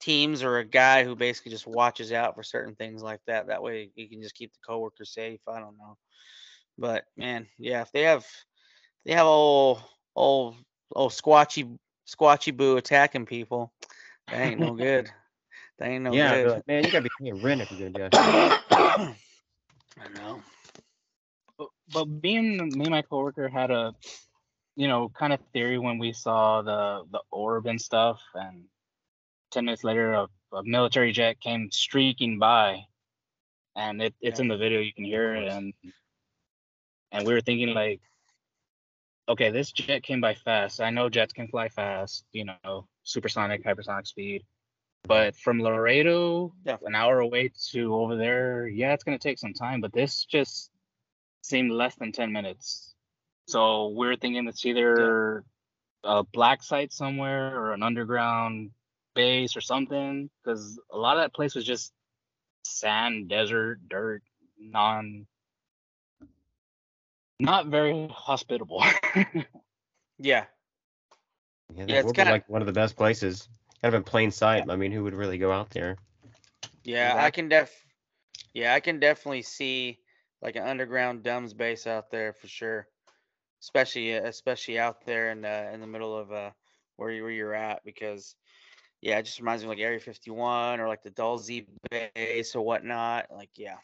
[0.00, 3.62] teams or a guy who basically just watches out for certain things like that that
[3.62, 5.96] way you can just keep the coworkers safe i don't know
[6.78, 8.26] but man yeah if they have
[9.04, 9.82] they have old
[10.16, 10.56] old
[10.94, 13.72] old squatchy squatchy boo attacking people
[14.30, 15.10] that ain't no good.
[15.78, 16.46] That ain't no yeah, good.
[16.46, 18.56] like, man, you gotta be paying rent if you're gonna do that.
[20.00, 20.42] i know.
[21.58, 23.94] But, but me and me and my coworker had a
[24.76, 28.64] you know kind of theory when we saw the the orb and stuff and
[29.52, 32.86] 10 minutes later a, a military jet came streaking by.
[33.76, 34.42] And it, it's Yeah.
[34.42, 35.72] in the video you can hear it and
[37.12, 38.00] and we were thinking like
[39.28, 40.80] okay this jet came by fast.
[40.80, 44.44] I know jets can fly fast you know supersonic hypersonic speed.
[45.06, 46.76] But from laredo Yeah.
[46.84, 50.24] an hour away to over there yeah it's going to take some time but this
[50.24, 50.70] just
[51.42, 52.94] seemed less than 10 minutes.
[53.46, 55.44] So we're thinking it's either
[56.04, 58.70] a black site somewhere or an underground
[59.14, 61.92] base or something because a lot of that place was just
[62.64, 64.22] sand desert dirt
[64.60, 65.26] non
[67.40, 68.82] not very hospitable
[70.18, 70.44] yeah
[71.76, 73.48] Yeah, Yeah, it's kinda- like one of the best places.
[73.82, 74.68] Kind of in plain sight.
[74.68, 75.96] I mean, who would really go out there?
[76.84, 77.70] Yeah, I can def
[78.54, 79.98] yeah, I can definitely see
[80.42, 82.88] like an underground DUMBs base out there for sure.
[83.60, 86.50] Especially uh, especially out there in the in the middle of uh
[86.96, 88.34] where you where you're at because
[89.00, 91.50] yeah, it just reminds me of like Area 51 or like the Dulce
[91.90, 93.26] base or whatnot.
[93.30, 93.76] Like yeah.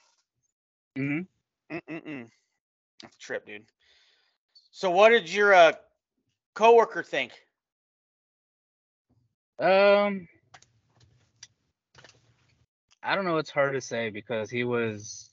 [0.97, 1.21] hmm
[1.71, 2.29] Mm-mm-mm.
[3.03, 3.67] That's a trip, dude.
[4.71, 5.73] So what did your uh
[6.55, 7.33] coworker think?
[9.59, 10.27] um
[13.03, 15.31] i don't know it's hard to say because he was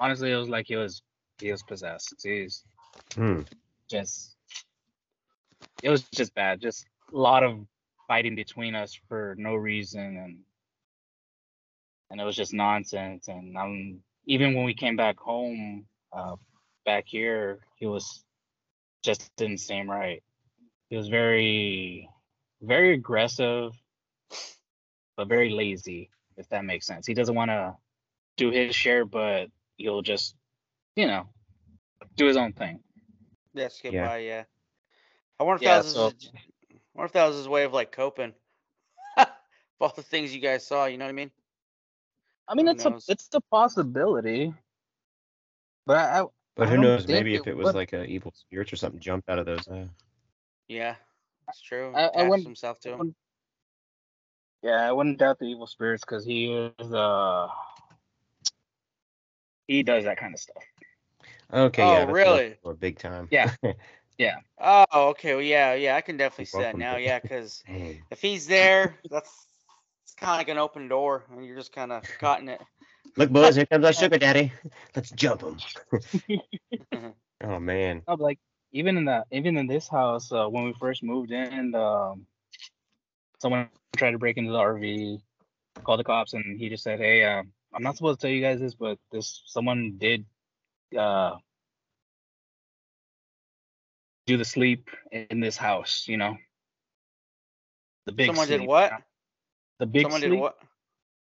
[0.00, 1.02] honestly it was like he was
[1.40, 2.64] he was possessed he's
[3.16, 3.42] Hmm.
[3.90, 4.36] just
[5.82, 7.66] it was just bad just a lot of
[8.06, 10.38] fighting between us for no reason and
[12.10, 16.36] and it was just nonsense and um even when we came back home uh
[16.84, 18.24] back here he was
[19.02, 20.22] just didn't seem right
[20.90, 22.08] he was very
[22.62, 23.72] very aggressive
[25.16, 27.74] but very lazy if that makes sense he doesn't want to
[28.36, 30.34] do his share but he'll just
[30.96, 31.28] you know
[32.16, 32.80] do his own thing
[33.54, 34.06] Yeah, skip Yeah.
[34.08, 34.44] by, yeah.
[35.40, 37.64] I wonder if Yeah, that was so- his, I wonder if that was his way
[37.64, 38.34] of like coping.
[39.16, 39.26] of
[39.80, 41.30] all the things you guys saw, you know what I mean?
[42.48, 43.04] I mean, Who it's a knows?
[43.08, 44.54] it's a possibility,
[45.86, 46.24] but I,
[46.58, 47.06] But who knows?
[47.06, 49.38] think Maybe if it it was would- like a evil spirits or something jumped out
[49.38, 49.66] of those.
[49.68, 49.86] Uh,
[50.66, 50.96] Yeah,
[51.46, 51.92] that's true.
[51.94, 53.14] I- I Attached wouldn't- himself to him.
[54.62, 57.48] yeah, I wouldn't doubt the evil spirits because he is uh
[59.68, 60.62] he does that kind of stuff.
[61.52, 62.04] okay, Oh, yeah.
[62.10, 62.56] really?
[62.62, 63.28] For big time.
[63.30, 63.54] Yeah.
[64.18, 64.40] Yeah.
[64.58, 65.34] Oh, okay.
[65.34, 65.94] Well, yeah, yeah.
[65.94, 66.96] I can definitely see that now.
[66.96, 67.62] Yeah, because
[68.10, 69.46] if he's there, that's
[70.02, 72.60] it's kind of like an open door, and you're just kind of caught in it.
[73.18, 74.52] Look, boys, here comes our sugar daddy.
[74.94, 75.58] Let's jump him.
[77.42, 78.02] oh man.
[78.06, 78.38] No, but like
[78.70, 82.26] even in the even in this house, uh, when we first moved in, um,
[83.40, 85.20] someone tried to break into the RV,
[85.82, 87.42] called the cops, and he just said, "Hey, uh,
[87.74, 90.24] I'm not supposed to tell you guys this, but this someone did
[90.96, 91.38] uh,
[94.28, 96.06] do the sleep in this house.
[96.06, 96.36] You know,
[98.06, 98.92] the big Someone did what?
[99.80, 100.30] The big Someone sleep.
[100.30, 100.56] did what?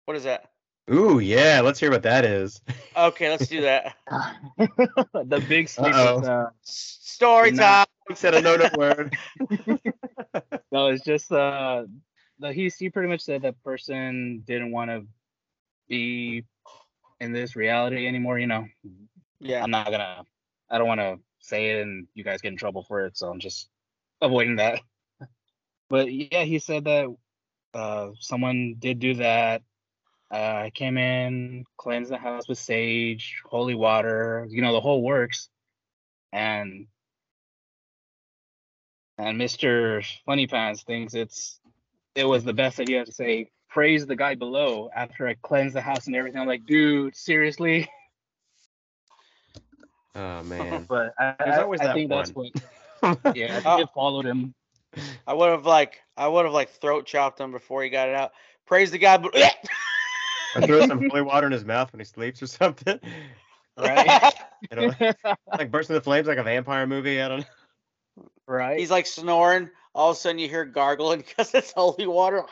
[0.06, 0.53] What is that?
[0.92, 1.62] Ooh, yeah.
[1.64, 2.62] Let's hear what that is.
[2.96, 3.96] Okay, let's do that.
[5.14, 5.96] the big sleep.
[5.96, 6.20] Uh-oh.
[6.20, 7.86] Was, uh, S- Story Nah.
[7.86, 8.16] time.
[8.16, 9.16] Said a no no word.
[10.72, 11.86] no, it's just uh,
[12.40, 15.06] the he he pretty much said that person didn't want to
[15.88, 16.44] be
[17.20, 18.38] in this reality anymore.
[18.40, 18.66] You know,
[19.40, 19.64] Yeah.
[19.64, 20.24] I'm not gonna.
[20.70, 23.30] I don't want to say it and you guys get in trouble for it, so
[23.30, 23.70] I'm just
[24.22, 24.82] avoiding that.
[25.90, 27.16] But yeah, he said that
[27.74, 29.62] uh, someone did do that.
[30.34, 35.04] Uh, I came in, cleansed the house with sage, holy water, you know, the whole
[35.04, 35.48] works.
[36.32, 36.88] And
[39.20, 40.04] and Mr.
[40.26, 41.60] Funny Pants thinks it's
[42.16, 45.82] it was the best idea to say praise the guy below after I cleansed the
[45.82, 46.42] house and everything.
[46.42, 47.88] I'm like, dude, seriously?
[50.16, 50.86] Oh man.
[50.88, 52.52] But I, There's I- always I that think that's what
[53.36, 53.80] yeah, I think Oh.
[53.82, 54.54] it followed him.
[55.26, 58.16] I would have like I would have like throat chopped him before he got it
[58.16, 58.32] out.
[58.68, 59.34] Praise the God, but
[60.56, 63.00] I throw some holy water in his mouth when he sleeps or something.
[63.78, 64.34] Right.
[64.72, 64.94] You know,
[65.58, 67.22] like burst into flames like a vampire movie.
[67.22, 68.24] I don't know.
[68.48, 68.80] right.
[68.80, 69.70] He's like snoring.
[69.94, 72.46] All of a sudden you hear gargling because it's holy water.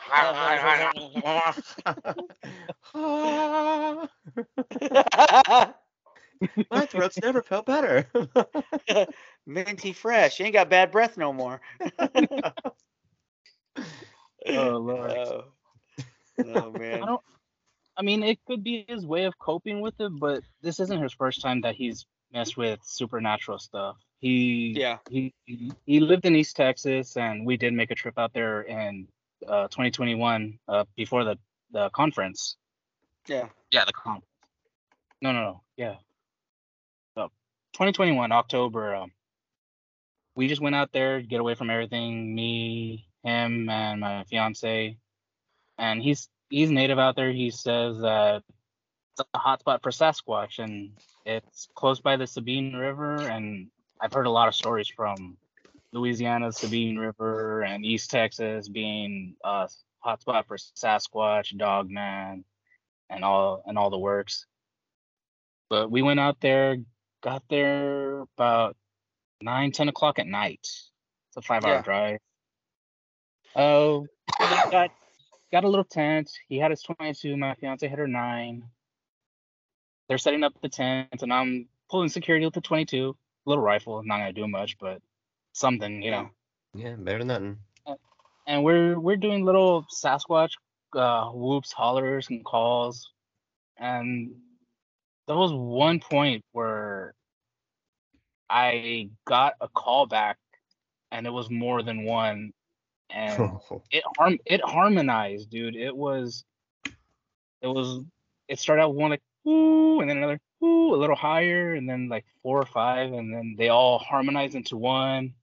[6.70, 8.06] My throat's never felt better.
[9.46, 10.38] Minty fresh.
[10.38, 11.62] You ain't got bad breath no more.
[14.46, 15.10] Oh, Lord.
[15.10, 15.44] Oh,
[16.44, 17.00] oh, I man.
[17.00, 17.20] don't.
[17.96, 21.12] I mean, it could be his way of coping with it, but this isn't his
[21.12, 23.96] first time that he's messed with supernatural stuff.
[24.20, 24.98] He Yeah.
[25.10, 28.62] he he he lived in East Texas, and we did make a trip out there
[28.62, 29.08] in
[29.46, 31.38] uh, 2021 uh, before the
[31.72, 32.56] the conference.
[33.26, 33.48] Yeah.
[33.70, 34.26] Yeah, the conference.
[35.20, 35.62] No, no, no.
[35.76, 35.96] Yeah.
[37.14, 37.30] So,
[37.74, 38.94] 2021 October.
[38.94, 39.12] Um,
[40.34, 42.34] we just went out there, get away from everything.
[42.34, 44.96] Me, him, and my fiance.
[45.78, 47.32] And he's he's native out there.
[47.32, 48.42] He says that
[49.12, 50.90] it's a hotspot for Sasquatch, and
[51.24, 53.16] it's close by the Sabine River.
[53.16, 53.68] And
[54.00, 55.38] I've heard a lot of stories from
[55.92, 59.68] Louisiana, Sabine River, and East Texas being a
[60.04, 62.44] hotspot for Sasquatch, Dogman,
[63.08, 64.44] and all and all the works.
[65.70, 66.76] But we went out there,
[67.22, 68.76] got there about
[69.40, 70.60] nine, ten o'clock at night.
[70.60, 71.82] It's a five hour Yeah.
[71.82, 72.18] drive.
[73.56, 74.06] Oh,
[74.70, 74.90] got
[75.52, 76.32] got a little tent.
[76.48, 77.36] He had his 22.
[77.36, 78.64] My fiance had her nine.
[80.08, 83.16] They're setting up the tent, and I'm pulling security with the 22.
[83.44, 85.02] Little rifle, not gonna do much, but
[85.52, 86.30] something, you know.
[86.74, 87.58] yeah, better than nothing.
[88.46, 90.52] And we're we're doing little Sasquatch
[90.94, 93.10] uh, whoops, hollers, and calls,
[93.76, 94.34] and
[95.26, 97.14] there was one point where
[98.48, 100.38] I got a call back,
[101.10, 102.52] and it was more than one,
[103.12, 103.58] and
[103.90, 105.76] it harm it harmonized, dude.
[105.76, 106.44] It was
[107.60, 108.04] it was
[108.48, 112.08] it started out one like ooh, and then another ooh, a little higher, and then
[112.08, 115.34] like four or five, and then they all harmonized into one.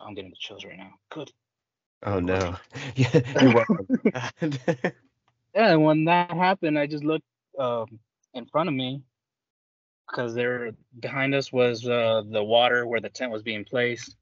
[0.00, 0.92] I'm getting the chills right now.
[1.10, 1.32] Good.
[2.04, 2.56] oh no.
[2.96, 3.88] Yeah, you're welcome.
[5.54, 7.24] Yeah, and when that happened, I just looked
[7.58, 7.98] um,
[8.34, 9.00] in front of me
[10.06, 14.16] because there behind us was uh, the water where the tent was being placed,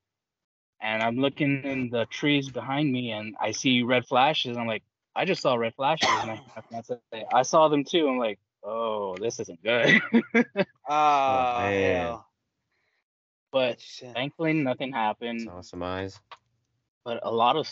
[0.81, 4.57] and I'm looking in the trees behind me, and I see red flashes.
[4.57, 4.83] I'm like,
[5.17, 6.41] I just saw red flashes, and I,
[7.13, 8.09] I I saw them too.
[8.09, 10.01] I'm like, oh, this isn't good.
[10.89, 11.97] Oh, man.
[11.97, 12.27] hell.
[13.53, 14.15] but What you said.
[14.15, 15.43] thankfully, nothing happened.
[15.43, 16.21] Saw some eyes.
[17.05, 17.69] but a lot of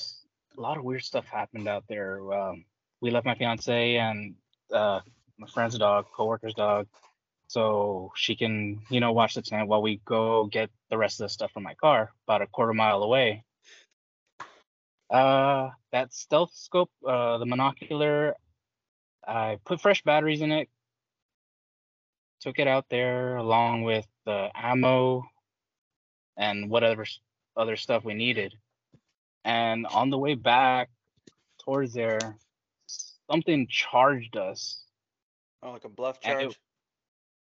[0.57, 2.21] a lot of weird stuff happened out there.
[2.33, 2.65] Um,
[3.01, 4.35] we left my fiance and
[4.73, 5.01] uh,
[5.39, 6.87] my friend's dog, coworker's dog,
[7.53, 11.27] so she can you know watch the tent while we go get the rest of
[11.27, 13.45] the stuff from my car, about a quarter mile away.
[15.11, 18.33] Uh, that stealth scope, uh, the monocular,
[19.27, 20.71] I put fresh batteries in it.
[22.41, 25.25] Took it out there along with the ammo
[26.39, 27.05] and whatever
[27.55, 28.55] other stuff we needed.
[29.45, 30.89] And on the way back
[31.63, 32.39] towards there,
[33.31, 34.83] something charged us.
[35.63, 36.59] Oh, like a bluff charge.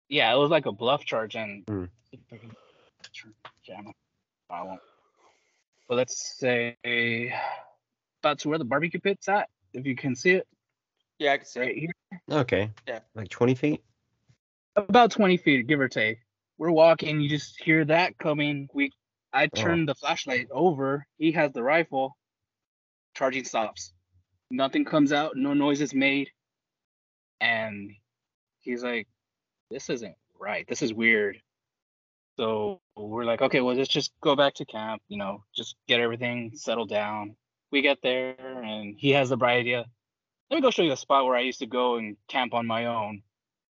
[0.09, 1.65] Yeah, it was like a bluff charge, and.
[1.69, 1.85] Hmm.
[3.65, 3.93] Jam.
[4.51, 4.81] I won't.
[5.89, 6.77] But let's say
[8.23, 10.47] about to where the barbecue pit's at, if you can see it
[11.19, 11.61] Yeah, I can see.
[11.61, 11.79] right it.
[11.79, 11.93] here.
[12.31, 12.71] Okay.
[12.87, 13.01] Yeah.
[13.15, 13.83] Like 20 feet?
[14.77, 16.19] about 20 feet give or take
[16.59, 18.91] we're walking you just hear that coming we
[19.33, 19.49] i Oh.
[19.55, 22.15] turn the flashlight over he has the rifle
[23.15, 23.95] charging stops
[24.51, 26.29] nothing comes out no noise is made
[27.41, 27.91] and
[28.61, 29.09] he's like
[29.71, 31.41] this isn't right this is weird
[32.37, 36.01] so we're like okay well let's just go back to camp you know just get
[36.01, 37.35] everything settled down
[37.73, 39.85] we get there and he has the bright idea
[40.51, 42.67] let me go show you the spot where i used to go and camp on
[42.67, 43.23] my own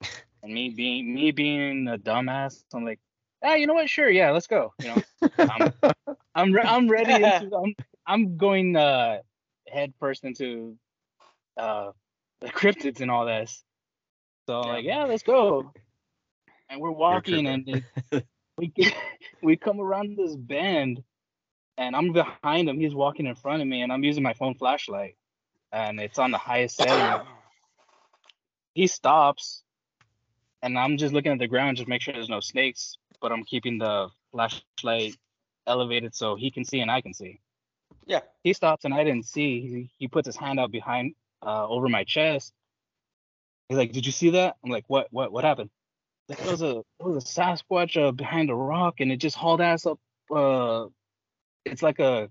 [0.43, 2.99] and me being me being a dumbass, I'm like,
[3.43, 3.89] ah, you know what?
[3.89, 4.73] Sure, yeah, let's go.
[4.81, 5.03] You know,
[5.37, 5.73] I'm,
[6.35, 7.13] I'm re- I'm ready.
[7.23, 7.75] Into, I'm
[8.05, 9.19] I'm going uh
[9.67, 10.77] head first into
[11.57, 11.91] uh
[12.41, 13.63] the cryptids and all this.
[14.47, 15.71] So I'm like, yeah, let's go.
[16.69, 18.25] And we're walking, and it,
[18.57, 18.93] we get,
[19.43, 21.03] we come around this bend,
[21.77, 22.79] and I'm behind him.
[22.79, 25.17] He's walking in front of me, and I'm using my phone flashlight,
[25.73, 27.27] and it's on the highest setting.
[28.73, 29.63] he stops,
[30.61, 32.97] and I'm just looking at the ground, just make sure there's no snakes.
[33.19, 35.17] But I'm keeping the flashlight
[35.65, 37.39] elevated so he can see and I can see.
[38.05, 38.21] Yeah.
[38.43, 39.61] He stops and I didn't see.
[39.61, 42.53] He, he puts his hand out behind, uh, over my chest.
[43.69, 45.07] He's like, "Did you see that?" I'm like, "What?
[45.11, 45.31] What?
[45.31, 45.69] What happened?"
[46.29, 49.35] Like, there was a there was a Sasquatch uh, behind a rock, and it just
[49.35, 49.99] hauled ass up.
[50.33, 50.87] Uh,
[51.65, 52.29] it's like a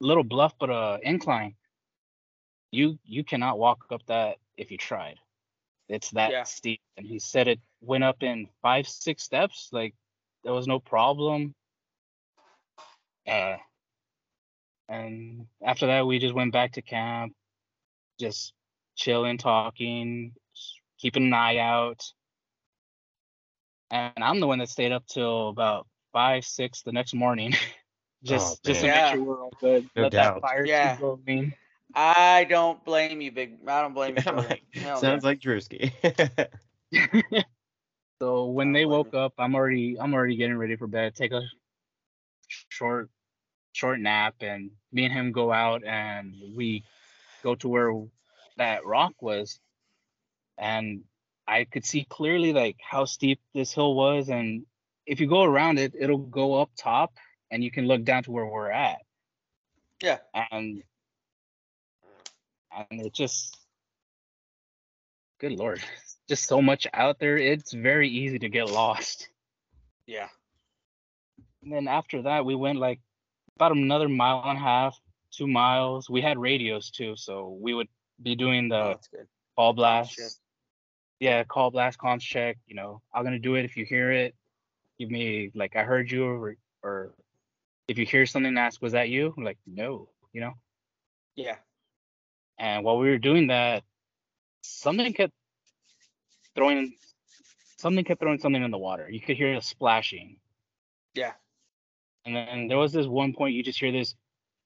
[0.00, 1.54] little bluff, but a incline.
[2.70, 5.18] You you cannot walk up that if you tried.
[5.88, 6.44] It's that Yeah.
[6.44, 6.80] steep.
[6.96, 9.68] And he said it went up in five six steps.
[9.72, 9.94] Like
[10.42, 11.54] there was no problem.
[13.26, 13.56] Uh,
[14.88, 17.34] and after that, we just went back to camp,
[18.18, 18.52] just
[18.96, 20.32] chilling, talking,
[21.04, 22.02] keeping an eye out.
[23.90, 27.52] And I'm the one that stayed up till about five, six the next morning,
[28.24, 29.04] just oh, just to man.
[29.04, 29.86] make sure we're all good.
[29.94, 30.34] No Let doubt.
[30.36, 30.96] that fire Yeah.
[30.96, 31.52] keep going.
[31.94, 33.58] I don't blame you, big.
[33.68, 34.22] I don't blame you.
[34.26, 35.28] I'm like, Hell sounds no.
[35.28, 35.92] like Drewski.
[38.18, 41.14] so when they don't woke up, I'm already I'm already getting ready for bed.
[41.14, 41.42] Take a
[42.48, 43.10] short
[43.72, 46.82] short nap, and me and him go out and we
[47.42, 47.92] go to where
[48.56, 49.60] that rock was,
[50.58, 51.02] and
[51.46, 54.64] I could see clearly like how steep this hill was, and
[55.06, 57.12] if you go around it, it'll go up top,
[57.50, 58.98] and you can look down to where we're at,
[60.02, 60.18] Yeah.
[60.50, 60.82] and
[62.76, 63.56] and it just
[65.38, 65.80] good lord
[66.28, 69.28] just so much out there it's very easy to get lost
[70.06, 70.28] Yeah.
[71.62, 73.00] and then after that we went like
[73.56, 74.98] about another mile and a half
[75.30, 77.88] two miles we had radios too so we would
[78.22, 78.98] be doing Oh, the
[79.56, 79.76] call check.
[79.76, 80.40] blast
[81.20, 84.34] yeah call blast comms check you know i'm gonna do it if you hear it
[84.98, 87.14] give me like i heard you or, or
[87.88, 90.54] if you hear something ask was that you I'm like no you know
[91.36, 91.56] Yeah.
[92.58, 93.84] And while we were doing that,
[94.62, 95.32] something kept
[96.54, 96.94] throwing
[97.78, 99.08] something kept throwing something in the water.
[99.10, 100.38] You could hear it splashing.
[101.14, 101.32] Yeah.
[102.26, 104.14] And then there was this one point you just hear this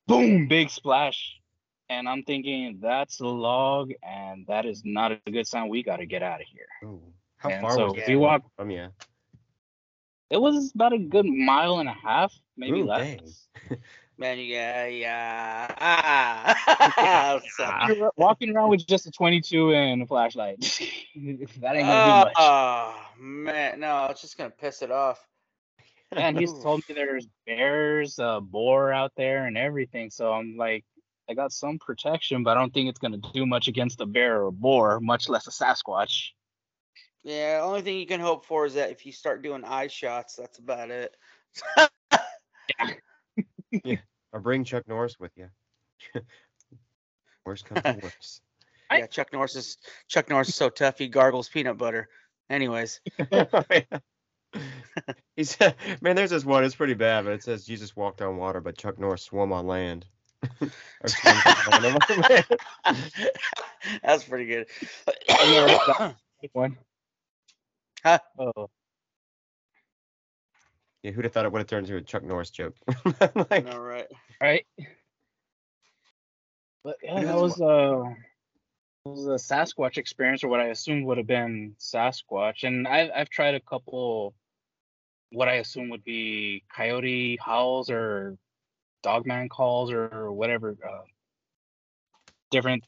[0.06, 1.37] boom, big splash.
[1.90, 5.68] And I'm thinking that's a log and that is not a good sign.
[5.68, 6.66] We gotta get out of here.
[6.84, 7.00] Ooh,
[7.38, 8.88] how And far so was we this walked- from you?
[10.30, 13.46] It was about a good mile and a half, maybe Ooh, less.
[13.70, 13.78] dang.
[14.18, 15.74] Man, yeah, yeah.
[15.80, 17.40] Ah.
[17.56, 20.60] So- You're walking around with just a 22 and a flashlight.
[20.60, 20.66] that
[21.16, 21.76] ain't gonna do
[22.26, 22.34] much.
[22.36, 25.24] Oh man, no, it's just gonna piss it off.
[26.12, 30.10] and he's told me there's bears, uh, boar out there, and everything.
[30.10, 30.84] So I'm like,
[31.30, 34.42] I got some protection, but I don't think it's gonna do much against a bear
[34.42, 36.30] or a boar, much less a Sasquatch.
[37.22, 39.88] Yeah, the only thing you can hope for is that if you start doing eye
[39.88, 41.16] shots, that's about it.
[43.84, 43.96] Yeah.
[44.32, 45.48] Or bring Chuck Norris with you.
[47.46, 48.40] worst comes to worst.
[48.90, 52.08] I- yeah, Chuck Norris is Chuck Norris is so tough he gargles peanut butter.
[52.50, 53.00] Anyways,
[55.36, 56.64] he said, "Man, there's this one.
[56.64, 59.66] It's pretty bad, but it says Jesus walked on water, but Chuck Norris swam on
[59.66, 60.06] land."
[61.00, 61.36] Or swam
[61.68, 62.46] on land.
[64.02, 64.66] that's pretty good.
[66.52, 66.76] One.
[68.02, 68.18] Huh?
[68.38, 68.68] Oh,
[71.02, 72.74] yeah, who'd have thought it would have turned into a Chuck Norris joke?
[73.50, 74.06] like, All right.
[74.40, 74.66] right.
[76.84, 78.02] But yeah, that was uh
[79.04, 82.64] was a Sasquatch experience, or what I assumed would have been Sasquatch.
[82.64, 84.34] And I've I've tried a couple,
[85.30, 88.36] what I assume would be coyote howls or
[89.02, 90.76] dogman calls or whatever.
[90.84, 91.02] Uh,
[92.50, 92.84] different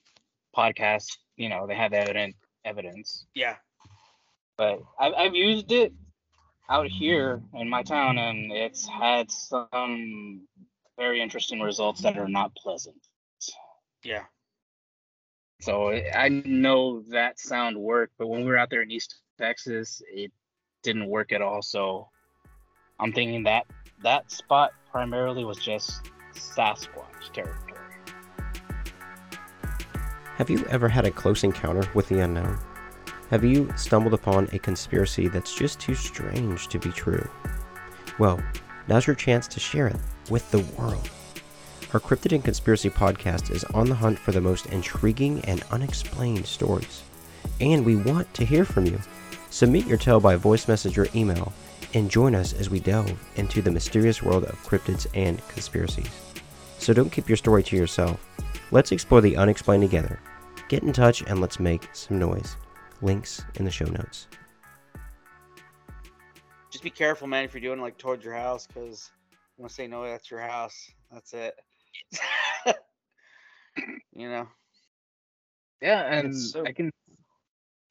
[0.57, 2.35] podcasts, you know, they have evident
[2.65, 3.27] evidence.
[3.35, 3.57] Yeah.
[4.57, 5.93] But I've I've used it
[6.69, 10.47] out here in my town, and it's had some
[10.99, 12.97] very interesting results that are not pleasant.
[14.05, 14.25] Yeah.
[15.61, 20.03] So I know that sound worked, but when we were out there in East Texas,
[20.11, 20.33] it
[20.83, 21.61] didn't work at all.
[21.61, 22.09] So
[22.99, 23.67] I'm thinking that
[24.03, 27.79] that spot primarily was just Sasquatch territory.
[30.37, 32.59] Have you ever had a close encounter with the unknown?
[33.29, 37.29] Have you stumbled upon a conspiracy that's just too strange to be true?
[38.19, 38.43] Well,
[38.89, 39.97] now's your chance to share it
[40.31, 41.11] with the world.
[41.93, 46.47] Our Cryptid and Conspiracy podcast is on the hunt for the most intriguing and unexplained
[46.47, 47.03] stories.
[47.61, 48.99] And we want to hear from you.
[49.51, 51.53] Submit your tale by voice message or email
[51.95, 56.11] and join us as we delve into the mysterious world of cryptids and conspiracies.
[56.79, 58.25] So don't keep your story to yourself.
[58.71, 60.21] Let's explore the unexplained together.
[60.69, 62.57] Get in touch and let's make some noise.
[63.03, 64.29] Links in the show notes.
[66.71, 69.11] Just be careful, man, if you're doing like towards your house, because
[69.59, 70.91] I'm gonna say no, that's your house.
[71.13, 71.55] That's it.
[74.15, 74.47] you know.
[75.83, 76.91] Yeah, and so- I can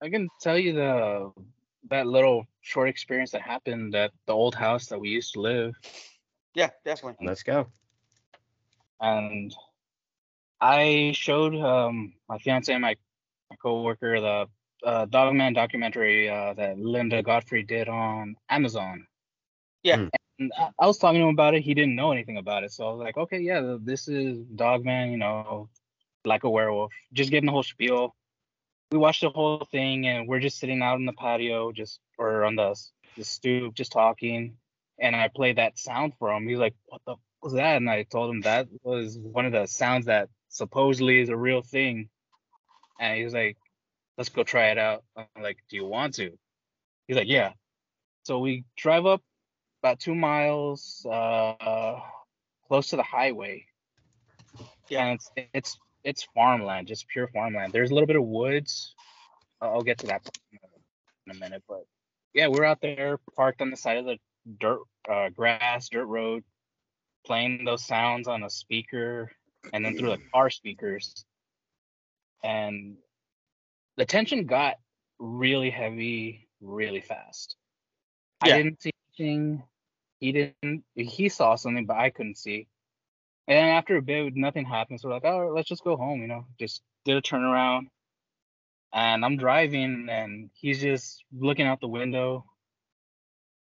[0.01, 1.31] I can tell you the
[1.89, 5.75] that little short experience that happened at the old house that we used to live.
[6.53, 7.27] Yeah, definitely.
[7.27, 7.67] Let's go.
[8.99, 9.53] and
[10.61, 12.95] I showed um, my fiance and my,
[13.49, 14.47] my coworker the
[14.85, 19.05] uh, Dogman documentary uh, that Linda Godfrey did on Amazon.
[19.83, 19.97] Yeah.
[19.97, 20.09] Mm.
[20.39, 21.61] And I, I was talking to him about it.
[21.61, 25.11] He didn't know anything about it, so I was like, okay, yeah, this is Dogman.
[25.11, 25.69] You know,
[26.25, 26.93] like a werewolf.
[27.13, 28.15] Just getting the whole spiel.
[28.91, 32.43] We watched the whole thing, and we're just sitting out in the patio, just or
[32.43, 32.75] on the
[33.17, 34.57] the stoop, just talking.
[34.99, 36.47] And I played that sound for him.
[36.47, 37.77] He's like, "What the was that?
[37.77, 41.61] And I told him that was one of the sounds that supposedly is a real
[41.61, 42.09] thing.
[42.99, 43.57] And he was like,
[44.17, 45.03] let's go try it out.
[45.15, 46.31] I'm like, do you want to?
[47.07, 47.53] He's like, yeah.
[48.23, 49.21] So we drive up
[49.81, 51.99] about two miles, uh,
[52.67, 53.65] close to the highway.
[54.89, 55.05] Yeah.
[55.05, 57.73] And it's it's it's farmland, just pure farmland.
[57.73, 58.95] There's a little bit of woods.
[59.61, 60.21] I'll I'll get to that
[60.51, 61.85] in a minute, but
[62.33, 64.17] yeah, we're out there parked on the side of the
[64.59, 66.43] dirt, uh, grass, dirt road,
[67.25, 69.31] playing those sounds on a speaker
[69.73, 71.25] and then through the car speakers.
[72.43, 72.97] And
[73.97, 74.75] the tension got
[75.19, 77.55] really heavy really fast.
[78.45, 78.55] Yeah.
[78.55, 79.63] I didn't see anything.
[80.19, 80.83] He didn't.
[80.95, 82.67] He saw something, but I couldn't see.
[83.49, 85.01] And then after a bit, nothing happens.
[85.01, 86.21] So we're like, all right, let's just go home.
[86.21, 87.87] You know, just did a turnaround.
[88.93, 92.45] And I'm driving, and he's just looking out the window.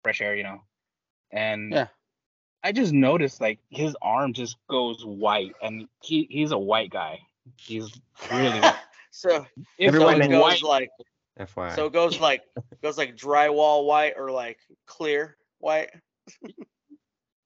[0.03, 0.61] Fresh air, you know.
[1.31, 1.87] And Yeah.
[2.63, 7.19] I just noticed like his arm just goes white, and he he's a white guy.
[7.55, 7.89] He's
[8.31, 8.75] really white.
[9.11, 9.45] so,
[9.77, 10.89] If so Everyone it goes white, like
[11.39, 11.75] FYI.
[11.75, 12.41] so it goes like
[12.81, 14.57] goes like drywall white or like
[14.87, 15.91] clear white.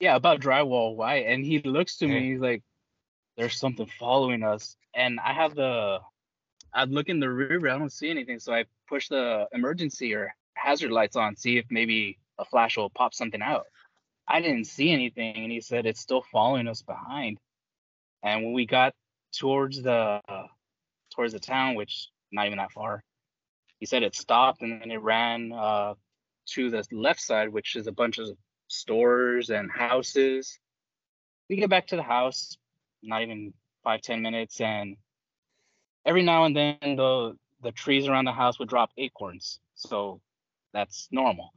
[0.01, 2.31] yeah, about drywall white, and he looks to me.
[2.31, 2.63] He's like,
[3.37, 5.99] "There's something following us," and I have the,
[6.73, 7.69] I look in the river.
[7.69, 11.65] I don't see anything, so I push the emergency or hazard lights on, see if
[11.69, 13.67] maybe a flash will pop something out.
[14.27, 17.37] I didn't see anything, and he said it's still following us behind.
[18.23, 18.95] And when we got
[19.33, 20.19] towards the
[21.13, 23.03] towards the town, which not even that far,
[23.79, 25.93] he said it stopped and then it ran uh,
[26.47, 28.27] to the left side, which is a bunch of
[28.71, 30.59] stores and houses.
[31.49, 32.57] We get back to the house,
[33.03, 33.53] not even
[33.83, 34.97] five ten minutes, and
[36.05, 40.21] every now and then the the trees around the house would drop acorns, so
[40.73, 41.53] that's normal.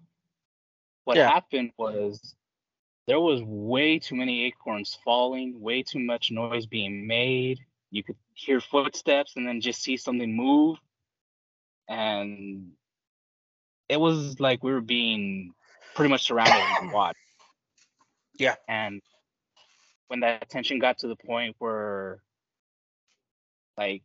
[1.05, 1.31] What Yeah.
[1.31, 2.37] happened was
[3.07, 7.61] there was way too many acorns falling, way too much noise being made.
[7.91, 10.79] You could hear footsteps and then just see something move.
[11.89, 12.73] And
[13.89, 15.55] it was like we were being
[15.95, 17.19] pretty much surrounded and watched.
[18.39, 18.57] Yeah.
[18.69, 19.01] And
[20.09, 22.23] when that tension got to the point where
[23.77, 24.03] like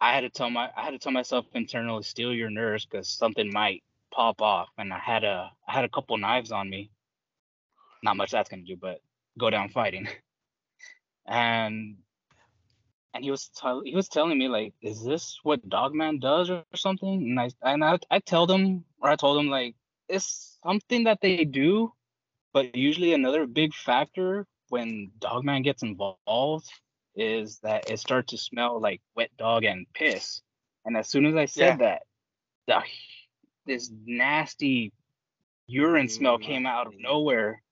[0.00, 3.08] I had to tell my I had to tell myself internally steel your nerves because
[3.08, 6.90] something might pop off and I had a I had a couple knives on me.
[8.02, 9.00] Not much that's gonna do, but
[9.38, 10.08] go down fighting.
[11.26, 11.96] and
[13.14, 16.64] and he was tell, he was telling me like, is this what Dogman does or
[16.74, 17.08] something?
[17.08, 19.76] And I and I I told him or I told him like
[20.08, 21.92] it's something that they do,
[22.52, 26.70] but usually another big factor when Dogman gets involved
[27.14, 30.40] is that it starts to smell like wet dog and piss.
[30.84, 32.02] And as soon as I said that,
[32.66, 32.82] the
[33.66, 34.92] this nasty
[35.66, 37.62] urine smell came out of nowhere.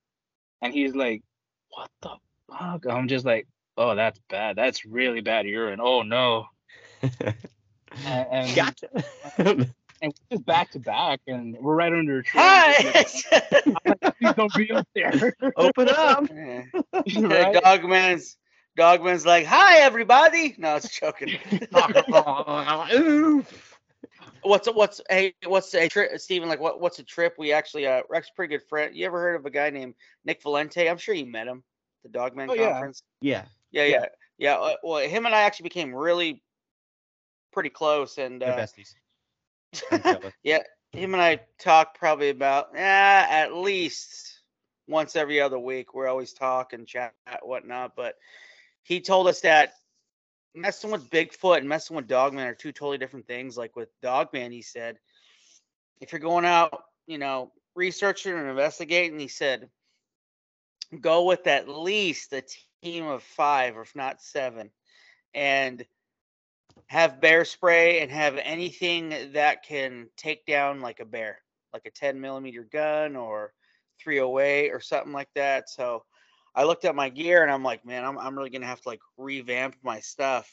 [0.62, 1.22] And he's like,
[1.70, 2.16] What the
[2.50, 2.86] fuck?
[2.86, 4.56] I'm just like, Oh, that's bad.
[4.56, 5.80] That's really bad urine.
[5.82, 6.46] Oh no.
[8.06, 8.88] And, and, gotcha.
[10.02, 12.40] and we're just back to back and we're right under a tree.
[12.40, 12.74] Hi.
[14.18, 15.34] Please don't be up there.
[15.56, 16.28] Open up.
[17.06, 17.26] Yeah.
[17.26, 17.62] Right?
[17.62, 18.36] Dogman's
[18.76, 20.54] Dogman's like, hi everybody.
[20.58, 21.38] No, it's joking.
[24.42, 26.48] what's a, what's hey what's a trip, Stevan?
[26.48, 27.34] Like what what's a trip?
[27.38, 28.94] We actually uh Rex pretty good friend.
[28.94, 29.94] You ever heard of a guy named
[30.24, 30.90] Nick Valente?
[30.90, 31.62] I'm sure you met him.
[32.02, 33.02] The Dogman Oh, conference.
[33.20, 33.44] yeah.
[33.70, 33.90] Yeah, Yeah.
[33.98, 34.06] yeah,
[34.38, 34.56] yeah.
[34.56, 36.42] uh, well, him and I actually became really
[37.52, 38.94] pretty close, and uh, besties.
[40.42, 40.62] Yeah,
[40.92, 44.40] him and I talk probably about eh, at least
[44.88, 45.94] once every other week.
[45.94, 47.94] We're always talk and chat whatnot.
[47.96, 48.16] But
[48.82, 49.74] he told us that
[50.54, 53.56] messing with Bigfoot and messing with Dogman are two totally different things.
[53.56, 54.98] Like with Dogman, he said,
[56.00, 59.18] if you're going out, you know, researching and investigating.
[59.18, 59.68] He said,
[61.00, 62.44] go with at least a
[62.82, 64.70] team of five, or if not seven,
[65.34, 65.84] and
[66.90, 71.38] have bear spray and have anything that can take down like a bear,
[71.72, 73.52] like a 10 millimeter gun or
[74.02, 75.70] 308 or something like that.
[75.70, 76.02] So
[76.52, 78.88] I looked at my gear and I'm like, man, I'm, I'm really gonna have to
[78.88, 80.50] like revamp my stuff.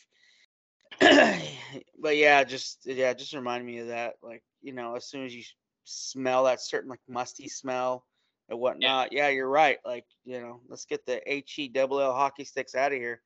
[0.99, 4.13] but yeah, just yeah, just remind me of that.
[4.21, 5.41] Like, you know, as soon as you
[5.85, 8.05] smell that certain like musty smell
[8.47, 9.79] and whatnot, yeah, you're right.
[9.83, 13.23] Like, you know, let's get the H E double L hockey sticks out of here.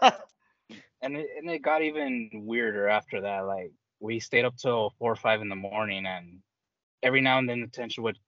[1.02, 3.40] and it, and it got even weirder after that.
[3.40, 6.40] Like we stayed up till four or five in the morning, and
[7.02, 8.18] every now and then the tension would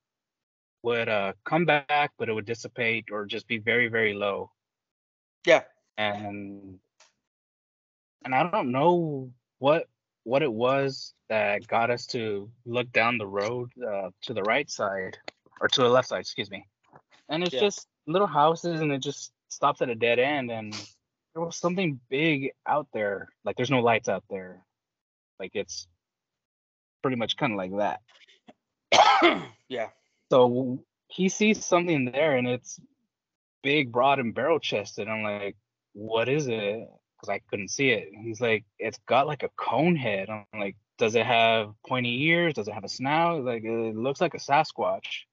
[0.82, 4.51] would uh, come back, but it would dissipate or just be very very low.
[5.47, 5.62] Yeah,
[5.97, 6.78] and
[8.24, 9.88] and I don't know what
[10.24, 14.70] what it was that got us to look down the road uh, to the right
[14.70, 15.18] side
[15.61, 16.66] or to the left side, excuse me.
[17.28, 17.61] And it's Yeah.
[17.61, 20.74] just little houses, and it just stops at a dead end, and
[21.35, 23.28] there was something big out there.
[23.45, 24.62] Like there's no lights out there.
[25.39, 25.87] Like it's
[27.03, 28.01] pretty much kind of like that.
[29.68, 29.89] yeah,
[30.30, 32.80] So he sees something there, and it's
[33.62, 35.09] big, broad, and barrel chested.
[35.09, 35.57] I'm like,
[35.93, 36.89] what is it?
[37.20, 38.09] Because I couldn't see it.
[38.12, 40.28] And he's like, it's got like a cone head.
[40.30, 42.55] I'm like, does it have pointy ears?
[42.55, 43.45] Does it have a snout?
[43.45, 45.24] Like, it looks like a Sasquatch.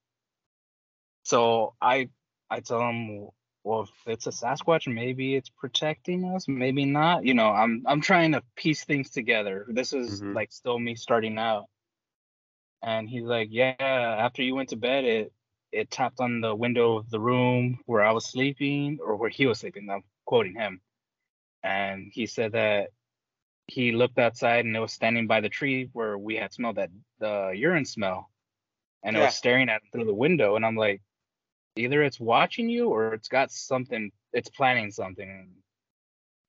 [1.24, 2.10] So I,
[2.50, 3.30] I tell him,
[3.64, 7.26] well, if it's a Sasquatch, maybe it's protecting us, maybe not.
[7.26, 9.66] You know, I'm, I'm trying to piece things together.
[9.70, 10.34] This is Mhm.
[10.36, 11.66] like still me starting out.
[12.82, 15.34] And he's like, yeah, after you went to bed, it
[15.72, 19.46] it tapped on the window of the room where I was sleeping or where he
[19.46, 19.90] was sleeping.
[19.90, 20.82] I'm quoting him.
[21.64, 22.90] And he said that
[23.68, 26.90] he looked outside and it was standing by the tree where we had smelled that
[27.20, 28.32] the urine smell.
[29.04, 30.56] And it was staring at him through the window.
[30.56, 31.02] And I'm like,
[31.76, 35.50] either it's watching you or it's got something, it's planning something.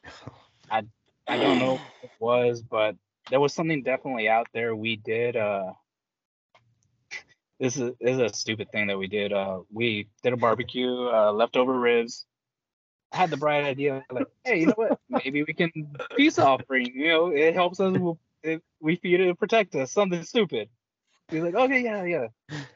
[0.71, 0.85] I
[1.27, 2.97] I don't know what it was, but
[3.31, 4.75] there was something definitely out there.
[4.75, 5.73] We did uh
[7.59, 9.33] this is this is a stupid thing that we did.
[9.33, 12.27] Uh we did a barbecue, uh leftover ribs.
[13.12, 15.01] I had the bright idea like, hey, you know what?
[15.09, 15.71] Maybe we can
[16.16, 17.97] peace offering, you know, it helps us
[18.43, 20.68] it, we feed it to protect us, something stupid.
[21.29, 22.27] He's like, okay, yeah, yeah.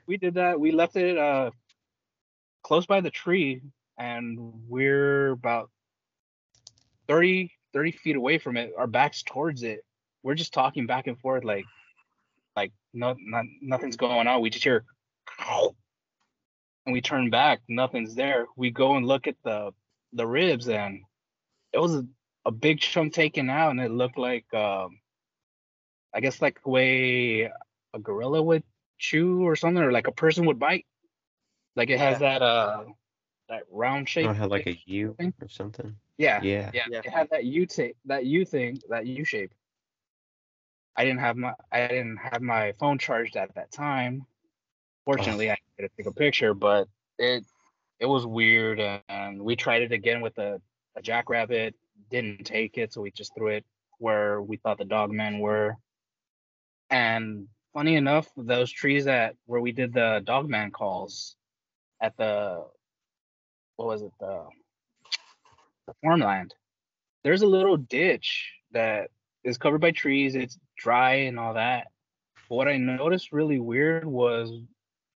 [0.06, 0.60] We did that.
[0.60, 1.50] We left it uh
[2.64, 3.60] close by the tree
[3.96, 5.70] and we're about
[7.06, 8.72] 30 30 feet away from it.
[8.78, 9.80] Our backs towards it.
[10.22, 11.66] We're just talking back and forth like
[12.56, 14.40] like no, not, nothing's going on.
[14.40, 14.84] We just hear
[16.86, 17.60] and we turn back.
[17.68, 18.46] Nothing's there.
[18.56, 19.72] We go and look at the
[20.12, 21.02] the ribs and
[21.72, 22.06] it was a,
[22.46, 25.00] a big chunk taken out and it looked like um
[26.14, 27.50] i guess like the way
[27.92, 28.62] a gorilla would
[28.98, 30.86] chew or something or like a person would bite
[31.76, 32.84] like it has that uh
[33.48, 35.34] that round shape Oh, it had like a U thing?
[35.40, 35.96] or something.
[36.18, 36.70] yeah Yeah.
[36.72, 36.98] yeah, Yeah.
[37.04, 39.52] it had that U tape, that U thing, that U shape.
[40.96, 44.26] I didn't have my I didn't have my phone charged at that time.
[45.04, 47.44] Fortunately, I could take a picture, but it
[48.00, 50.60] it was weird, and we tried it again with a,
[50.96, 51.74] a jackrabbit.
[52.10, 53.64] Didn't take it, so we just threw it
[53.98, 55.76] where we thought the dogmen were.
[56.90, 61.36] And funny enough, those trees that where we did the dogman calls
[62.00, 62.64] at the
[63.76, 64.44] what was it the
[65.86, 66.54] the farmland.
[67.22, 69.10] There's a little ditch that
[69.42, 70.34] is covered by trees.
[70.34, 71.88] It's dry and all that.
[72.48, 74.50] But what I noticed really weird was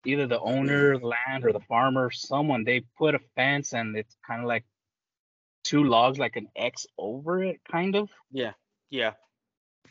[0.05, 3.97] either the owner of the land or the farmer, someone, they put a fence and
[3.97, 4.64] it's kind of like
[5.64, 8.09] two logs, like an X over it, kind of.
[8.31, 8.53] yeah,
[8.91, 9.12] yeah,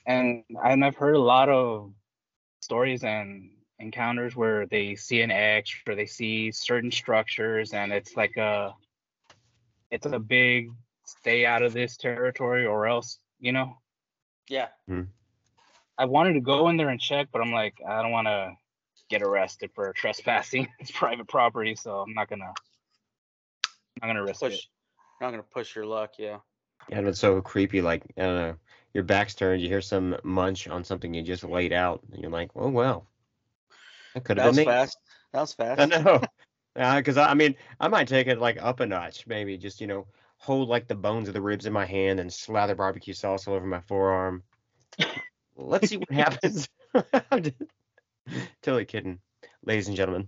[0.05, 1.93] And and I've heard a lot of
[2.61, 8.15] stories and encounters where they see an X or they see certain structures and it's
[8.15, 8.73] like a
[9.91, 10.69] it's a big
[11.05, 13.77] stay out of this territory or else, you know.
[14.49, 14.67] yeah.
[14.87, 15.03] Hmm.
[15.97, 18.53] I wanted to go in there and check, but I'm like, I don't want to
[19.09, 20.67] get arrested for trespassing.
[20.79, 22.53] it's private property, so I'm not gonna
[23.65, 24.53] I'm not gonna risk Push.
[24.53, 24.61] it.
[25.21, 26.13] Not gonna push your luck.
[26.19, 26.39] Yeah.
[26.89, 27.81] Yeah, and it's so creepy.
[27.81, 28.55] Like I don't know,
[28.93, 32.31] your back's turned, you hear some munch on something you just laid out, and you're
[32.31, 33.07] like, oh well,
[34.17, 34.71] that could have was been me.
[34.71, 34.97] fast.
[35.33, 35.81] That was fast.
[35.81, 36.21] I know.
[36.75, 39.81] Uh, because I, I mean, I might take it like up a notch, maybe just
[39.81, 40.05] you know,
[40.37, 43.55] hold like the bones of the ribs in my hand and slather barbecue sauce all
[43.55, 44.43] over my forearm.
[45.55, 46.69] Let's see what happens.
[48.61, 49.17] Totally kidding,
[49.65, 50.27] ladies and gentlemen.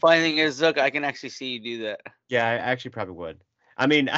[0.00, 2.00] Funny thing is, look, I can actually see you do that.
[2.30, 3.44] yeah, I actually probably would.
[3.76, 4.08] I mean,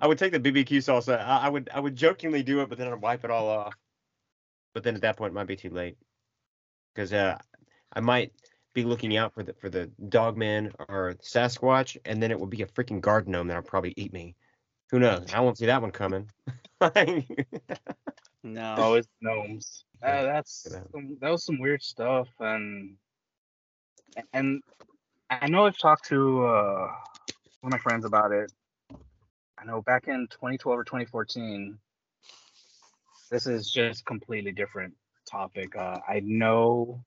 [0.00, 1.08] I would take the BBQ sauce.
[1.08, 3.74] I, I would, I would jokingly do it, but then I'd wipe it all off.
[4.74, 5.96] But then at that point, it might be too late.
[6.98, 7.38] Because uh,
[7.92, 8.32] I might
[8.74, 12.62] be looking out for the for the Dogman or Sasquatch, and then it will be
[12.62, 14.34] a freaking garden gnome that'll probably eat me.
[14.90, 15.32] Who knows?
[15.32, 16.28] I won't see that one coming.
[18.44, 18.94] No.
[18.94, 19.84] it's gnomes.
[20.02, 20.90] Uh, that's that.
[20.90, 22.96] some, that was some weird stuff, and
[24.32, 24.62] and
[25.28, 26.88] I know I've talked to uh,
[27.60, 28.50] one of my friends about it.
[29.58, 31.78] I know back in 2012 or 2014.
[33.30, 34.94] This is just completely different
[35.28, 35.76] topic.
[35.76, 37.04] Uh, I know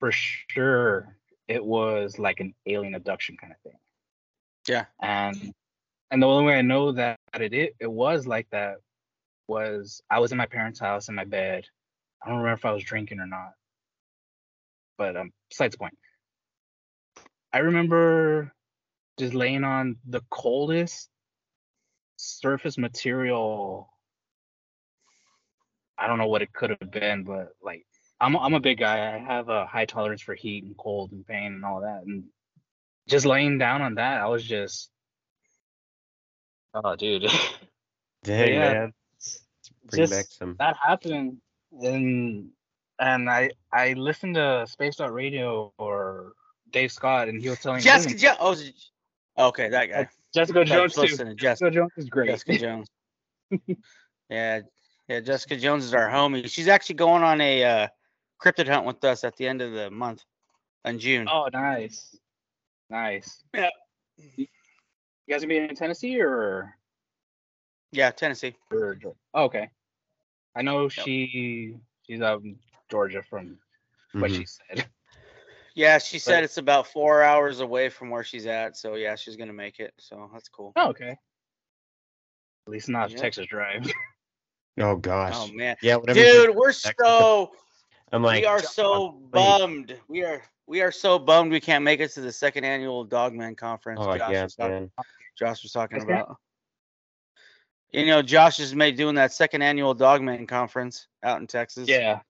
[0.00, 1.16] for sure
[1.46, 3.78] it was like an alien abduction kind of thing.
[4.68, 4.84] Yeah.
[5.00, 5.52] And
[6.10, 8.76] and the only way I know that it it, it was like that
[9.46, 11.64] was I was in my parents' house in my bed.
[12.22, 13.52] I don't remember if I was drinking or not.
[14.96, 15.96] But um besides the point.
[17.52, 18.52] I remember
[19.18, 21.08] just laying on the coldest
[22.16, 23.88] surface material.
[25.98, 27.84] I don't know what it could have been, but like
[28.20, 29.14] I'm a, I'm a big guy.
[29.14, 32.02] I have a high tolerance for heat and cold and pain and all that.
[32.06, 32.24] And
[33.08, 34.90] just laying down on that, I was just
[36.74, 37.22] oh dude.
[38.24, 38.58] Dang Yeah.
[38.58, 38.92] man,
[39.90, 40.56] bring just back some.
[40.58, 41.38] that happened
[41.80, 42.48] and
[42.98, 46.32] and I I listened to Spaced Out Radio or
[46.70, 48.92] Dave Scott and he was telling Jessica me Jones.
[49.36, 50.08] Oh, okay, that guy.
[50.34, 51.02] Jessica Jones too.
[51.02, 52.28] Listen to Jessica, Jessica Jones is great.
[52.30, 52.88] Jessica Jones.
[54.28, 54.60] yeah,
[55.08, 55.20] yeah.
[55.20, 56.48] Jessica Jones is our homie.
[56.50, 57.88] She's actually going on a uh,
[58.42, 60.24] cryptid hunt with us at the end of the month
[60.84, 61.26] in June.
[61.30, 62.16] Oh, nice,
[62.90, 63.42] nice.
[63.54, 63.68] Yeah.
[64.16, 64.46] You
[65.26, 66.74] you guys gonna be in Tennessee or?
[67.92, 68.54] Yeah, Tennessee.
[68.72, 68.98] or
[69.34, 69.70] oh, okay.
[70.56, 72.58] I know she she's out in
[72.90, 73.58] Georgia from
[74.12, 74.36] what Mhm.
[74.36, 74.86] she said.
[75.74, 78.76] Yeah, she said But- it's about four hours away from where she's at.
[78.76, 79.94] So yeah, she's gonna make it.
[79.98, 80.72] So that's cool.
[80.74, 81.10] Oh, okay.
[81.10, 83.18] At least not a Yeah.
[83.20, 83.86] Texas drive.
[84.82, 85.34] Oh, oh gosh.
[85.36, 86.18] Oh man, Yeah, whatever.
[86.18, 87.52] you dude, we're so
[88.12, 89.30] I'm like, we are so wait.
[89.32, 89.96] bummed.
[90.08, 93.54] We are we are so bummed we can't make it to the second annual Dogman
[93.56, 94.00] conference.
[94.02, 94.90] oh Josh, yeah, was talking, man.
[95.38, 96.36] Josh was talking about.
[97.90, 101.88] You know, Josh is made doing that second annual Dogman conference out in Texas.
[101.88, 102.20] yeah.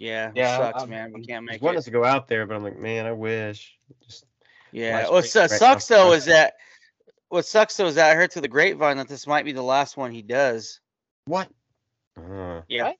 [0.00, 1.12] yeah, it Yeah, sucks, I'm- man.
[1.12, 1.78] We can't I make want it.
[1.78, 3.76] us to go out there, but I'm like, man, I wish.
[4.04, 4.24] Just
[4.72, 5.96] Yeah, what great su- right sucks now.
[5.96, 6.54] though is that
[7.28, 9.62] what sucks though is that I heard through the grapevine that this might be the
[9.62, 10.80] last one he does.
[11.26, 11.48] What?
[12.16, 12.84] Uh, Yeah.
[12.84, 12.96] What?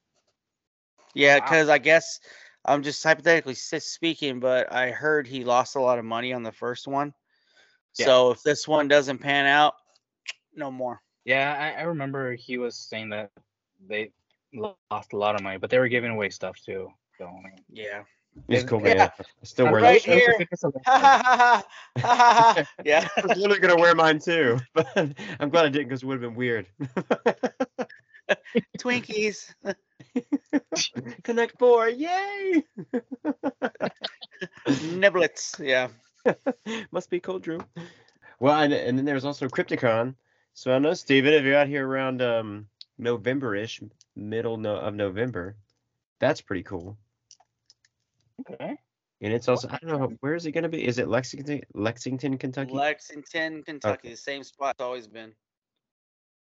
[1.14, 1.44] Yeah, Wow.
[1.44, 2.20] because I guess
[2.64, 6.52] I'm just hypothetically speaking, but I heard he lost a lot of money on the
[6.52, 7.14] first one.
[7.98, 8.06] Yeah.
[8.06, 9.74] So if this one doesn't pan out,
[10.54, 11.00] no more.
[11.24, 13.30] Yeah, I, I remember he was saying that
[13.88, 14.10] they
[14.52, 16.90] lost a lot of money, but they were giving away stuff too.
[17.18, 18.02] So I mean, Yeah.
[18.48, 18.94] he's cool, Yeah.
[18.94, 19.10] man.
[19.18, 20.36] I still wear Right that shirt.
[20.38, 20.46] here.
[20.84, 21.62] Ha ha ha ha
[21.98, 22.64] ha ha.
[22.84, 23.08] Yeah.
[23.16, 24.86] I was literally gonna wear mine too, but
[25.40, 26.66] I'm glad I didn't because it would have been weird.
[28.78, 29.52] Twinkies.
[31.22, 32.62] Connect four, yay!
[34.68, 35.58] Niblets.
[35.58, 35.88] Yeah.
[36.90, 37.60] Must be cold, Drew.
[38.40, 40.14] Well, and, and then there's also Crypticon.
[40.54, 42.66] So I know, Stevan, if you're out here around um,
[42.98, 43.82] November-ish,
[44.14, 45.56] middle no- of November,
[46.18, 46.96] that's pretty cool.
[48.50, 48.76] okay.
[49.22, 50.86] And it's also I don't know where is it going to be?
[50.86, 52.74] Is it Lexington, Lexington, Kentucky?
[52.74, 54.10] Lexington, Kentucky.
[54.10, 55.32] The same spot it's always been.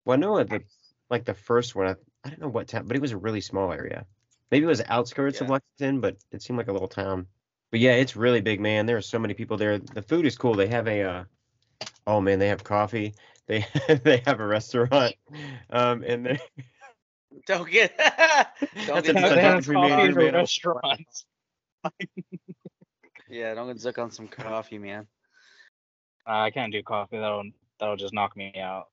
[0.05, 0.61] well, I know the
[1.11, 1.87] like the first one.
[1.87, 4.05] I, I don't know what town, but it was a really small area.
[4.49, 7.27] Maybe it was outskirts of Lexington, but it seemed like a little town.
[7.69, 8.85] But yeah, it's really big, man.
[8.85, 9.77] There are so many people there.
[9.77, 10.55] The food is cool.
[10.55, 11.23] They have a uh,
[12.07, 13.13] oh man, they have coffee.
[13.47, 13.65] They
[14.03, 15.13] they have a restaurant,
[15.69, 16.39] um, and they
[17.47, 17.97] Don't get.
[18.85, 20.25] don't get a- They zooked that's on a some made coffee it, in coffee.
[20.25, 20.33] man.
[20.33, 21.25] restaurants.
[23.29, 25.07] Yeah, don't get zooked on some coffee, man.
[26.27, 27.17] Uh, I can't do coffee.
[27.17, 27.43] That'll
[27.79, 28.87] that'll just knock me out.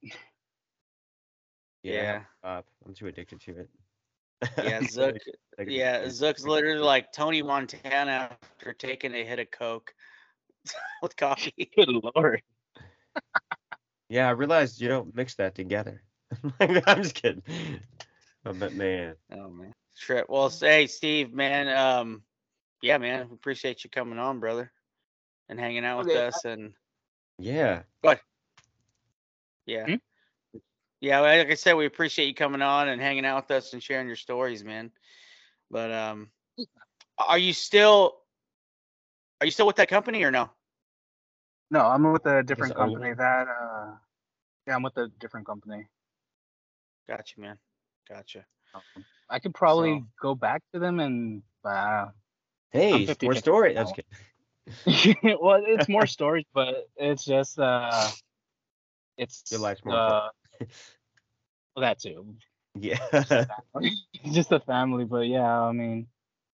[1.82, 2.22] Yeah.
[2.42, 3.70] uh, I'm too addicted to it.
[4.62, 5.16] Yeah, I'm Zook.
[5.66, 6.10] Yeah, it.
[6.10, 9.94] Zook's literally like Tony Montana after taking a hit of coke
[11.02, 11.70] with coffee.
[11.76, 12.42] Good lord.
[14.08, 16.02] Yeah, I realized you don't mix that together.
[16.60, 17.42] I'm just kidding.
[18.46, 20.26] Oh, but man, Oh man, trip.
[20.28, 21.68] Well, say Steve, man.
[21.68, 22.22] Um,
[22.82, 23.28] yeah, man.
[23.32, 24.72] Appreciate you coming on, brother,
[25.48, 26.44] and hanging out with Okay, us.
[26.44, 26.72] And
[27.38, 28.20] yeah, But
[29.66, 29.94] yeah, Hmm?
[31.00, 31.20] Yeah.
[31.20, 34.06] Like I said, we appreciate you coming on and hanging out with us and sharing
[34.06, 34.90] your stories, man.
[35.70, 36.28] But um,
[37.18, 38.16] are you still?
[39.40, 40.50] Are you still with that company or no?
[41.70, 43.14] No, I'm with a different old company.
[43.14, 43.90] That uh,
[44.66, 45.86] yeah, I'm with a different company.
[47.08, 47.58] Gotcha, man.
[48.08, 48.44] Gotcha.
[48.74, 52.06] Um, I could probably So- go back to them and uh,
[52.70, 53.74] hey, 50-50 more story.
[53.74, 55.16] That's good.
[55.40, 58.08] well, it's more stories, but it's just uh,
[59.16, 60.28] it's Your life's more uh,
[60.60, 62.34] well, that too.
[62.74, 62.98] Yeah,
[64.32, 66.06] just a family, but yeah, I mean,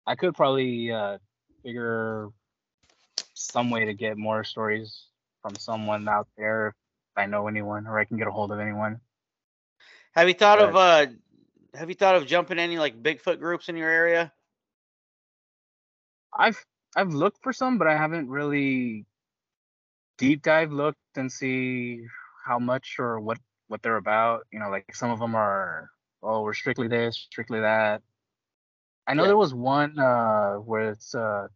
[0.07, 1.19] I could probably uh
[1.63, 2.29] figure
[3.35, 5.07] some way to get more stories
[5.43, 6.75] from someone out there if
[7.17, 9.01] I know anyone or I can get a hold of anyone.
[10.15, 11.07] Have you thought of uh
[11.75, 14.33] have you thought of jumping any like Bigfoot groups in your area?
[16.37, 16.65] I've
[16.97, 19.07] I've looked for some, but I haven't really
[20.19, 22.07] deep dive looked and see
[22.45, 23.39] how much or what
[23.75, 24.47] what they're about.
[24.53, 25.91] You know, like some of them are
[26.23, 28.03] oh we're strictly this, strictly that.
[29.09, 29.29] I know Yeah.
[29.35, 31.49] there was one uh where it's uh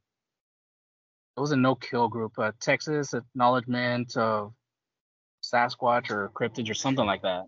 [1.37, 4.53] it was a no kill group, uh Texas acknowledgement of
[5.45, 7.45] Sasquatch or cryptids or something like that.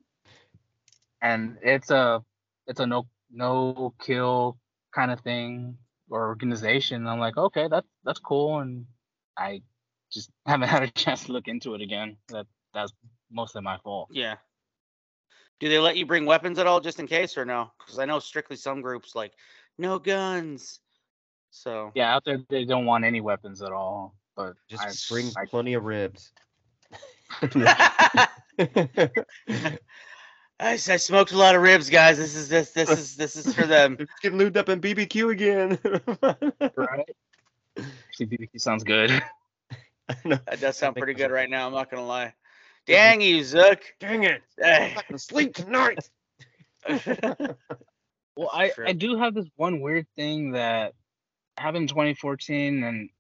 [1.21, 2.23] And it's a
[2.69, 4.57] it's a no no kill
[4.95, 7.09] kind of thing or organization.
[7.09, 8.87] I'm like, okay, that's that's cool, and
[9.37, 9.63] I
[10.13, 12.19] just haven't had a chance to look into it again.
[12.29, 12.93] That that's
[13.33, 14.11] mostly my fault.
[14.13, 14.37] Yeah.
[15.61, 17.71] Do they let you bring weapons at all just in case or no?
[17.79, 19.33] Because I know strictly some groups like
[19.79, 20.81] no guns.
[21.51, 24.15] So Yeah, out there they don't want any weapons at all.
[24.37, 26.33] But Just I, bring I, plenty of ribs.
[30.61, 32.17] I, I smoked a lot of ribs, guys.
[32.17, 33.97] This is this this is this is for them.
[33.99, 35.79] Let's get lubed up in BBQ again.
[36.77, 37.09] right.
[37.79, 39.11] Actually, BBQ sounds good.
[40.25, 41.67] That does sound pretty good right now.
[41.67, 42.35] I'm not gonna lie.
[42.91, 43.83] Dang you, Zook.
[44.01, 44.43] Dang it!
[44.65, 46.11] I'm not gonna sleep tonight.
[48.37, 50.95] Well, I, I do have this one weird thing that
[51.59, 53.11] happened in 2014, and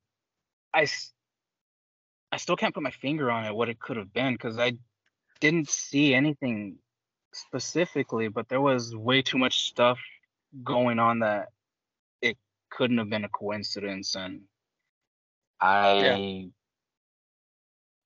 [0.72, 0.86] I,
[2.32, 4.78] I still can't put my finger on it, what it could have been, because I
[5.40, 6.76] didn't see anything
[7.34, 9.98] specifically, but there was way too much stuff
[10.64, 11.48] going on that
[12.22, 12.38] it
[12.70, 14.42] couldn't have been a coincidence, and
[15.60, 16.50] I,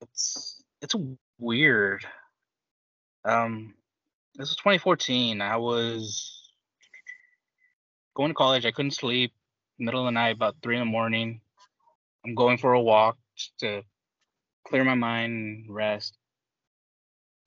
[0.00, 0.96] it's it's
[1.44, 2.04] weird.
[3.24, 3.74] Um,
[4.34, 5.40] this was 2014.
[5.40, 6.50] I was
[8.16, 8.66] going to college.
[8.66, 9.32] I couldn't sleep.
[9.78, 11.40] Middle of the night, about three in the morning.
[12.24, 13.18] I'm going for a walk
[13.58, 13.82] to
[14.66, 16.16] clear my mind and rest.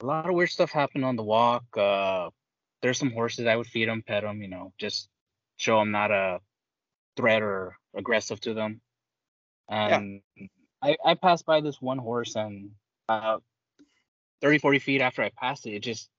[0.01, 1.63] A lot of weird stuff happened on the walk.
[1.75, 2.29] Uh,
[2.81, 3.47] there's some horses.
[3.47, 5.09] I would feed them, pet them, you know, just
[5.57, 6.39] show I'm not a
[7.15, 8.81] threat or aggressive to them.
[9.69, 10.21] And
[10.83, 12.71] I, I passed by this one horse, and
[13.09, 13.43] about
[14.41, 16.09] 30, 40 feet after I passed it, it just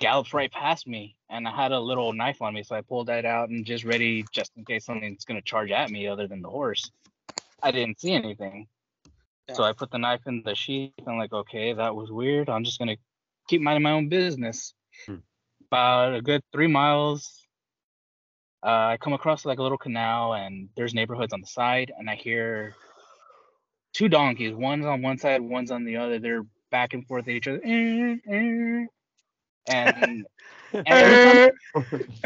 [0.00, 1.16] gallops right past me.
[1.28, 3.84] And I had a little knife on me, so I pulled that out and just
[3.84, 6.90] ready just in case something's going to charge at me other than the horse.
[7.62, 8.68] I didn't see anything.
[9.54, 10.92] So I put the knife in the sheath.
[11.06, 12.48] I'm like, okay, that was weird.
[12.48, 12.96] I'm just going to
[13.48, 14.74] keep minding my own business.
[15.06, 15.16] Hmm.
[15.70, 17.46] About a good three miles,
[18.62, 22.10] uh, I come across like a little canal, and there's neighborhoods on the side, and
[22.10, 22.74] I hear
[23.92, 24.54] two donkeys.
[24.54, 26.18] One's on one side, one's on the other.
[26.18, 27.60] They're back and forth at each other.
[27.64, 28.86] "Eh, eh."
[29.68, 30.26] And
[30.72, 31.50] and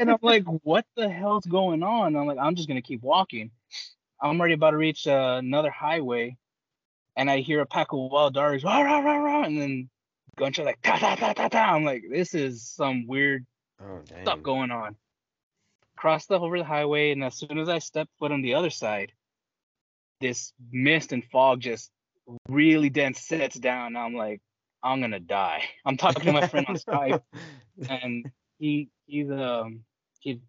[0.00, 2.16] and I'm like, what the hell's going on?
[2.16, 3.50] I'm like, I'm just gonna keep walking.
[4.20, 6.36] I'm already about to reach uh, another highway,
[7.16, 9.90] and I hear a pack of wild dogs, rah, rah, rah, rah, and then
[10.36, 11.74] gunshot like ta ta ta ta ta.
[11.74, 13.46] I'm like, this is some weird
[13.80, 14.96] Oh stuff going on.
[15.96, 18.70] Cross the over the highway, and as soon as I step foot on the other
[18.70, 19.12] side,
[20.20, 21.90] this mist and fog just
[22.48, 23.96] really dense sets down.
[23.96, 24.40] I'm like,
[24.82, 25.64] I'm gonna die.
[25.84, 27.22] I'm talking to my friend on Skype
[27.88, 28.26] and
[28.58, 29.80] he he's um
[30.20, 30.40] he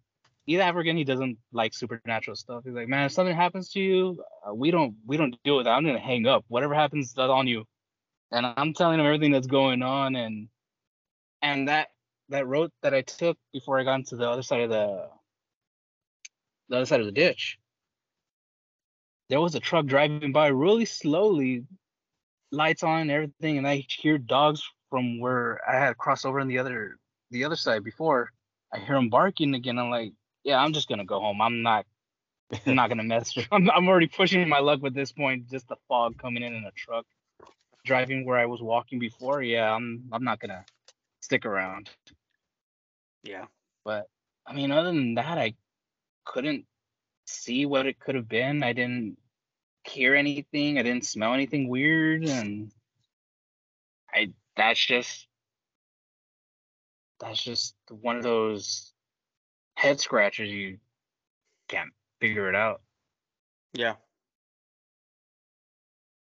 [0.46, 0.96] he's African.
[0.96, 2.62] He doesn't like supernatural stuff.
[2.64, 5.66] He's like, man, if something happens to you, uh, we don't we don't deal with
[5.66, 5.72] that.
[5.72, 6.44] I'm gonna hang up.
[6.48, 7.64] Whatever happens, that's on you.
[8.32, 10.48] And I'm telling him everything that's going on, and
[11.42, 11.88] and that
[12.28, 15.08] that road that I took before I got into the other side of the
[16.68, 17.58] the other side of the ditch.
[19.30, 21.64] There was a truck driving by really slowly,
[22.50, 24.60] lights on and everything, and I hear dogs
[24.90, 26.98] from where I had crossed over on the other
[27.30, 28.32] the other side before.
[28.74, 29.78] I hear them barking again.
[29.78, 30.12] I'm like,
[30.42, 31.40] yeah, I'm just gonna go home.
[31.40, 31.86] I'm not
[32.66, 33.36] I'm not gonna mess.
[33.36, 35.48] with- I'm I'm already pushing my luck with this point.
[35.48, 37.06] Just the fog coming in in a truck,
[37.84, 39.42] driving where I was walking before.
[39.42, 40.64] Yeah, I'm I'm not gonna
[41.20, 41.88] stick around.
[43.22, 43.44] yeah.
[43.84, 44.08] But
[44.44, 45.54] I mean, other than that, I
[46.24, 46.66] couldn't
[47.26, 48.64] see what it could have been.
[48.64, 49.16] I didn't
[49.84, 50.78] hear anything.
[50.78, 52.70] I didn't smell anything weird, and
[54.12, 55.26] I that's just
[57.18, 58.92] that's just one of those
[59.74, 60.78] head scratchers you
[61.68, 62.82] can't figure it out.
[63.74, 63.94] Yeah.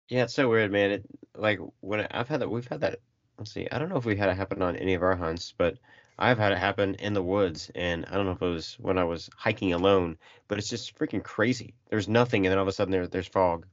[0.09, 0.91] Yeah, it's so weird, man.
[0.91, 3.01] It like when I- I've had that, we've had that.
[3.39, 5.55] Let's see, I don't know if we had it happen on any of our hunts,
[5.57, 5.79] but
[6.19, 8.99] I've had it happen in the woods, and I don't know if it was when
[8.99, 11.75] I was hiking alone, but it's just freaking crazy.
[11.91, 13.67] There's nothing, and then all of a sudden there, there's fog,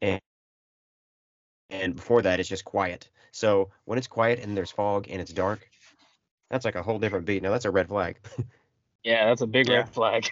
[0.00, 0.20] and
[1.70, 3.08] and before that it's just quiet.
[3.30, 5.68] So when it's quiet and there's fog and it's dark,
[6.50, 7.42] that's like a whole different beat.
[7.42, 8.18] Now that's a red flag.
[9.04, 9.78] Yeah, that's a big Yeah.
[9.78, 10.30] red flag.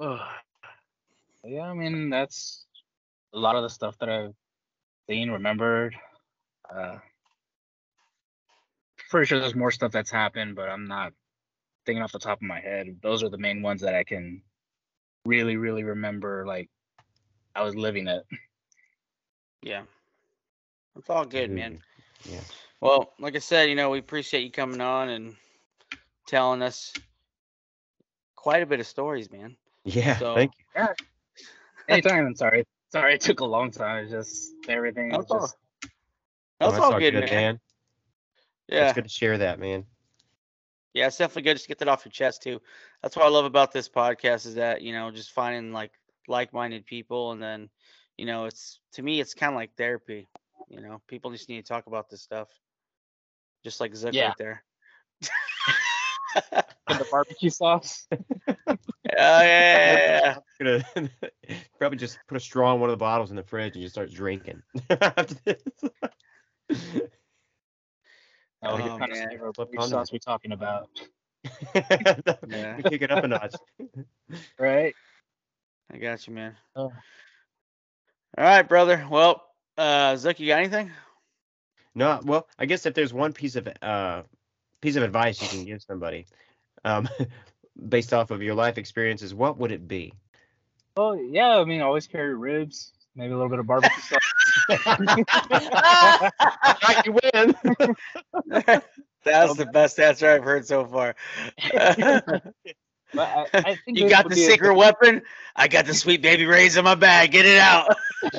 [0.00, 0.18] Ugh.
[1.44, 2.66] yeah, I mean that's
[3.32, 4.34] a lot of the stuff that I've
[5.08, 5.94] seen, remembered.
[6.68, 6.96] Uh,
[9.14, 11.12] pretty sure there's more stuff that's happened, but I'm not
[11.86, 12.96] thinking off the top of my head.
[13.00, 14.42] Those are the main ones that I can
[15.24, 16.44] really, really remember.
[16.44, 16.68] Like
[17.54, 18.24] I was living it.
[19.62, 19.82] Yeah.
[20.98, 21.80] It's all good, man.
[22.28, 22.40] Yeah.
[22.80, 25.36] Well, like I said, you know, we appreciate you coming on and
[26.26, 26.92] telling us
[28.34, 29.56] quite a bit of stories, man.
[29.84, 30.16] Yeah.
[30.18, 30.86] So- Thank you.
[31.88, 32.26] Anytime.
[32.26, 32.64] I'm sorry.
[32.90, 34.02] Sorry, it took a long time.
[34.02, 35.10] It's just everything.
[35.10, 35.56] That's is all- just
[36.60, 37.24] Oh, That's all good, man.
[37.26, 37.60] man.
[38.68, 38.84] Yeah.
[38.84, 39.84] It's good to share that, man.
[40.94, 42.60] Yeah, it's definitely good just to get that off your chest too.
[43.02, 45.90] That's what I love about this podcast is that, you know, just finding like
[46.28, 47.68] like-minded people and then,
[48.16, 50.28] you know, it's to me it's kind of like therapy.
[50.68, 52.48] You know, people just need to talk about this stuff.
[53.64, 54.28] Just like Zook Yeah.
[54.28, 54.64] right there.
[56.88, 58.06] and the barbecue sauce.
[59.16, 60.84] Oh yeah, Gonna
[61.78, 63.94] probably just put a straw in one of the bottles in the fridge and just
[63.94, 64.62] start drinking.
[68.64, 68.86] After this.
[68.86, 69.28] Oh, Oh, what kind of man.
[69.28, 70.88] flavor of Flip barbecue sauce we talking about?
[72.48, 72.76] Yeah.
[72.76, 73.54] We kick it up a notch.
[74.58, 74.94] Right.
[75.92, 76.56] I got you, man.
[76.74, 76.84] Oh.
[76.84, 76.92] All
[78.38, 79.06] right, brother.
[79.08, 79.42] Well,
[79.76, 80.90] uh Zook, you got anything?
[81.94, 84.22] No, well, I guess if there's one piece of uh
[84.80, 86.26] piece of advice you can give somebody,
[86.84, 87.08] um,
[87.88, 90.12] based off of your life experiences, what would it be?
[90.96, 91.58] Well, yeah.
[91.58, 92.92] I mean, always carry ribs.
[93.14, 94.18] Maybe a little bit of barbecue sauce.
[97.04, 97.54] You win.
[99.24, 101.14] That's the best answer I've heard so far.
[103.16, 105.22] I, I think you got the be a- secret weapon?
[105.54, 107.32] I got the Sweet Baby Ray's in my bag.
[107.32, 107.94] Get it out.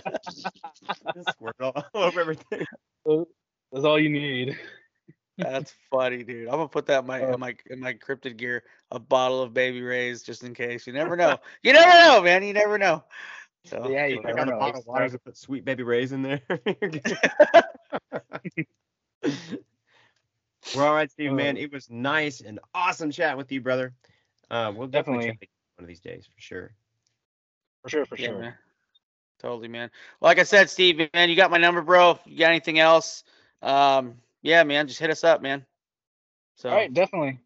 [1.29, 2.65] Squirt all over everything.
[3.05, 4.57] That's all you need.
[5.37, 6.47] That's funny, dude.
[6.47, 9.53] I'm gonna put that in my in my in my cryptid gear, a bottle of
[9.53, 10.87] baby rays just in case.
[10.87, 11.37] You never know.
[11.61, 12.43] You never know, man.
[12.43, 13.03] You never know.
[13.65, 16.11] So Yeah, you I never got a bottle of water to put Sweet Baby Ray's
[16.11, 16.41] in there.
[20.73, 21.57] well, all right, Steve, man.
[21.57, 21.61] Oh.
[21.61, 23.93] It was nice and awesome chat with you, brother.
[24.49, 25.49] Uh, we'll definitely, Definitely.
[25.77, 26.71] one of these days for sure.
[27.81, 28.39] For sure, for yeah, sure.
[28.39, 28.53] man.
[29.39, 29.89] Totally, man.
[30.21, 32.11] Like I said, Steve, man, you got my number, bro.
[32.11, 33.23] If you got anything else,
[33.61, 35.65] um, yeah, man, just hit us up, man.
[36.55, 37.39] So All right, definitely.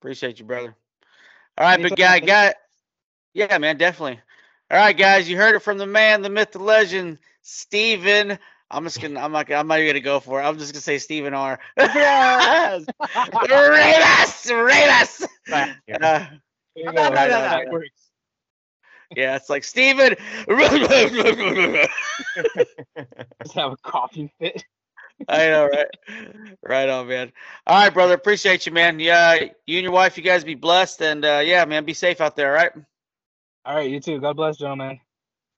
[0.00, 0.74] appreciate you, brother.
[1.58, 2.26] All right, big guy, Anytime.
[2.26, 2.54] got
[3.36, 4.18] yeah, man, definitely.
[4.70, 8.38] All right, guys, you heard it from the man, the myth, the legend, Stevan.
[8.70, 10.44] I'm just gonna, I'm not, I'm not even gonna go for it.
[10.44, 11.58] I'm just gonna say Stevan R.
[11.78, 12.84] Yes!
[13.48, 15.24] rate us, rate us.
[15.48, 15.70] Back.
[16.00, 16.26] Uh,
[16.76, 17.80] No, no, no, no.
[19.16, 20.16] yeah, it's like Stevan.
[23.42, 24.64] Just have a coughing fit.
[25.28, 25.86] I know, right?
[26.62, 27.32] Right on, man.
[27.66, 28.14] All right, brother.
[28.14, 28.98] Appreciate you, man.
[29.00, 29.34] Yeah,
[29.66, 32.36] you and your wife, you guys be blessed, and uh, yeah, man, be safe out
[32.36, 32.56] there.
[32.56, 32.72] All right.
[33.66, 34.20] All right, you too.
[34.20, 35.00] God bless, gentlemen.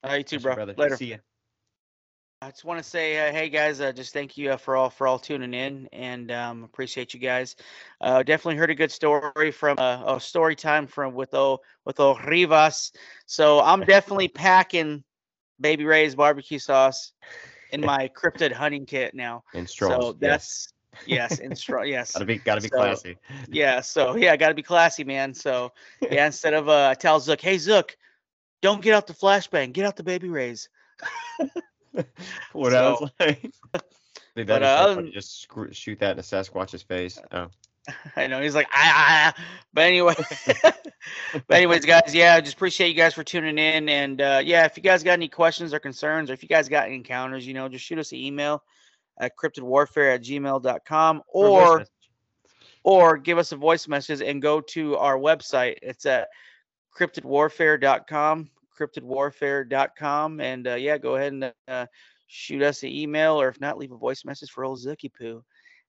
[0.03, 0.55] All right, you too, bro.
[0.55, 0.75] brother.
[0.79, 0.97] Later.
[0.97, 1.17] See ya.
[2.41, 4.89] I just want to say, uh, hey guys, uh, just thank you uh, for all
[4.89, 7.55] for all tuning in, and um, appreciate you guys.
[8.01, 12.01] Uh, definitely heard a good story from uh, a story time from with O with
[12.01, 12.93] O Revas.
[13.27, 15.05] So I'm definitely packing
[15.61, 17.13] Baby Ray's barbecue sauce
[17.73, 19.43] in my cryptid hunting kit now.
[19.53, 20.03] And straws.
[20.03, 20.17] So yes.
[20.21, 20.69] that's
[21.07, 21.83] yes, in straw.
[21.85, 23.17] Yes, Gotta be, gotta be so- classy.
[23.49, 23.81] yeah.
[23.81, 25.35] So yeah, got to be classy, man.
[25.35, 25.73] So
[26.11, 27.97] yeah, instead of uh, I tell Zook, hey Zook,
[28.63, 30.69] don't get out the flashbang, get out the Baby Ray's.
[32.53, 33.11] what So- else?
[33.21, 33.53] Like,
[34.37, 36.23] Leave that But, in uh, so other funny, than- just screw, shoot that in a
[36.23, 37.19] Sasquatch's face.
[37.33, 37.49] Oh,
[38.15, 39.45] I know he's like, ah, ah.
[39.73, 40.15] but anyway,
[40.63, 44.77] but anyways, guys, yeah, just appreciate you guys for tuning in, and uh, yeah, if
[44.77, 47.55] you guys got any questions or concerns, or if you guys got any encounters, you
[47.55, 48.63] know, just shoot us an email
[49.19, 51.87] at cryptidwarfare at gmail.com or or
[52.85, 55.77] or give us a voice message and go to our website.
[55.83, 56.29] It's at
[56.99, 61.87] cryptidwarfare.com, cryptidwarfare.com, and uh, yeah, go ahead and uh,
[62.29, 65.45] shoot us an email, or if not, leave a voice message for old Zookie Poo,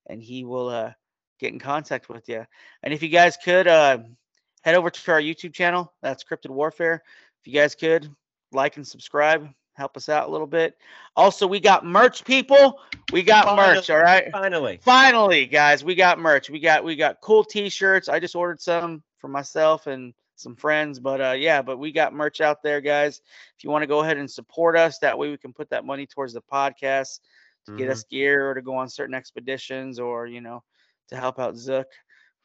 [0.08, 0.92] and he will uh,
[1.40, 2.46] get in contact with you.
[2.84, 4.00] And if you guys could uh,
[4.64, 7.04] head over to our YouTube channel, that's Cryptid Warfare.
[7.42, 8.10] If you guys could
[8.52, 9.48] like and subscribe,
[9.80, 10.78] help us out a little bit.
[11.16, 12.80] Also, we got merch, people.
[13.12, 13.90] We got merch.
[13.90, 14.32] All right.
[14.32, 14.80] Finally.
[14.84, 16.50] Finally, guys, we got merch.
[16.50, 18.08] We got we got cool t-shirts.
[18.10, 22.14] I just ordered some for myself and some friends, but uh yeah, but we got
[22.14, 23.22] merch out there, guys.
[23.58, 25.86] If you want to go ahead and support us, that way we can put that
[25.86, 27.20] money towards the podcast
[27.66, 27.92] to get Mhm.
[27.92, 30.64] us gear or to go on certain expeditions or, you know,
[31.10, 31.88] to help out Zook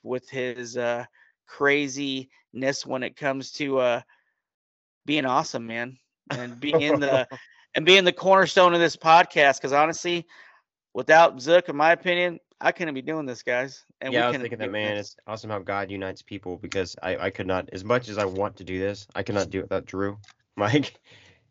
[0.03, 1.05] with his uh
[1.47, 4.01] craziness when it comes to uh
[5.07, 5.99] being awesome, man.
[6.31, 7.29] And being the
[7.75, 9.57] and being the cornerstone of this podcast.
[9.57, 10.27] Because honestly,
[10.93, 13.85] without Zook, in my opinion, I couldn't be doing this, guys.
[14.01, 14.97] And yeah, I was thinking that, man.
[14.97, 15.13] this.
[15.13, 18.25] It's awesome how God unites people because I, I could not, as much as I
[18.25, 20.19] want to do this, I cannot do it without Drew.
[20.57, 21.01] Mike,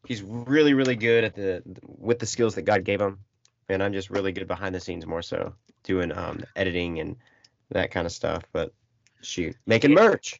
[0.08, 3.20] he's really, really good at the with the skills that God gave him,
[3.70, 7.18] and I'm just really good behind the scenes more so doing um editing and
[7.70, 8.44] that kind of stuff.
[8.54, 8.74] But
[9.22, 10.40] shoot, making merch.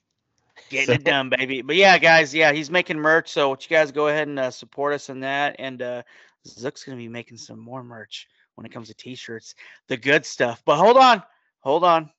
[0.70, 1.62] Getting So- it done, baby.
[1.62, 3.30] But yeah, guys, yeah, he's making merch.
[3.32, 5.56] So what you guys go ahead and uh, support us in that.
[5.60, 6.04] And uh,
[6.48, 9.56] Zook's gonna be making some more merch when it comes to t-shirts,
[9.88, 10.62] the good stuff.
[10.66, 11.24] But hold on,
[11.62, 12.12] hold on.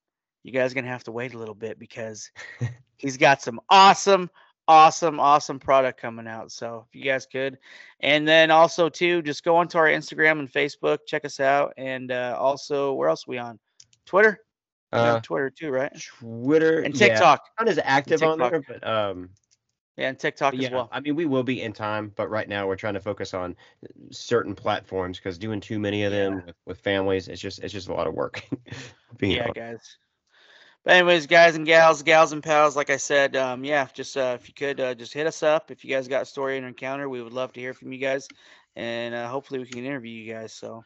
[0.42, 2.30] You guys are gonna have to wait a little bit because
[2.96, 4.28] he's got some awesome,
[4.66, 6.50] awesome, awesome product coming out.
[6.50, 7.58] So if you guys could,
[8.00, 12.10] and then also too, just go onto our Instagram and Facebook, check us out, and
[12.10, 13.58] uh, also where else are we on?
[14.06, 14.40] Twitter.
[14.94, 15.92] Uh, Twitter too, right?
[16.20, 17.40] Twitter And yeah, TikTok.
[17.58, 19.30] not as active on there, but um,
[19.96, 20.88] Yeah, and TikTok But as well.
[20.92, 23.56] I mean, we will be in time, but right now we're trying to focus on
[24.10, 27.88] certain platforms because doing too many of them with, with families, it's just it's just
[27.88, 28.44] a lot of work.
[29.20, 29.54] yeah, honest.
[29.54, 29.98] guys.
[30.84, 34.36] But anyways, guys and gals, gals and pals, like I said, um, yeah, just uh,
[34.38, 36.66] if you could uh, just hit us up if you guys got a story and
[36.66, 38.28] encounter, we would love to hear from you guys,
[38.76, 40.52] and uh, hopefully we can interview you guys.
[40.52, 40.84] So,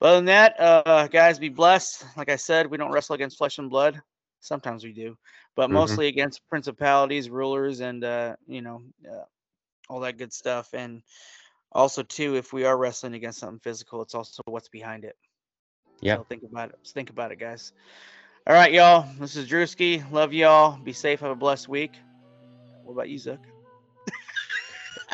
[0.00, 2.04] other than that, uh, guys, be blessed.
[2.16, 4.00] Like I said, we don't wrestle against flesh and blood.
[4.40, 5.16] Sometimes we do,
[5.56, 5.74] but Mhm.
[5.74, 9.24] mostly against principalities, rulers, and uh, you know, uh,
[9.88, 10.72] all that good stuff.
[10.74, 11.02] And
[11.72, 15.16] also, too, if we are wrestling against something physical, it's also what's behind it.
[16.00, 16.16] Yeah.
[16.16, 16.76] So think about it.
[16.82, 17.72] Just think about it, guys.
[18.46, 19.06] All right, y'all.
[19.18, 20.08] This is Drewski.
[20.12, 20.78] Love y'all.
[20.78, 21.20] Be safe.
[21.20, 21.98] Have a blessed week.
[22.84, 23.40] What about you, Zook?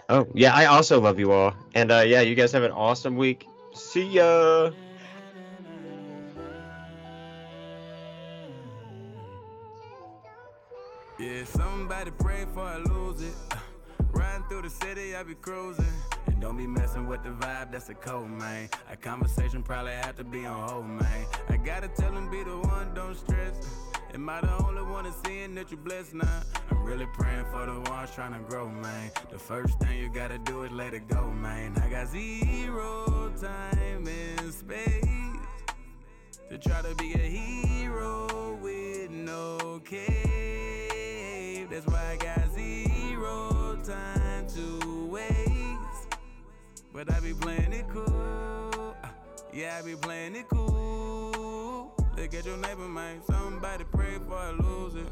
[0.09, 3.17] Oh yeah, I also love you all, and uh, yeah, you guys have an awesome
[3.17, 3.47] week.
[3.75, 4.71] See ya.
[11.19, 13.35] Yeah, somebody pray for I lose it.
[14.13, 15.87] Riding through the city, I be cruising.
[16.27, 18.69] And don't be messing with the vibe, that's a cold, man.
[18.91, 21.27] A conversation probably have to be on hold, man.
[21.49, 23.55] I gotta tell him, be the one, don't stress.
[24.13, 26.43] Am I the only one that's seeing that you blessed now?
[26.73, 29.11] I'm really praying for the ones trying to grow, man.
[29.31, 31.77] The first thing you gotta do is let it go, man.
[31.77, 35.05] I got zero time and space
[36.49, 41.69] to try to be a hero with no cave.
[41.71, 46.17] That's why I got zero time to waste.
[46.95, 48.95] But I be playing it cool.
[49.05, 49.09] Uh,
[49.53, 51.93] Yeah, I be playing it cool.
[52.17, 53.21] Look at your neighbor, man.
[53.27, 55.07] Somebody pray for I lose it.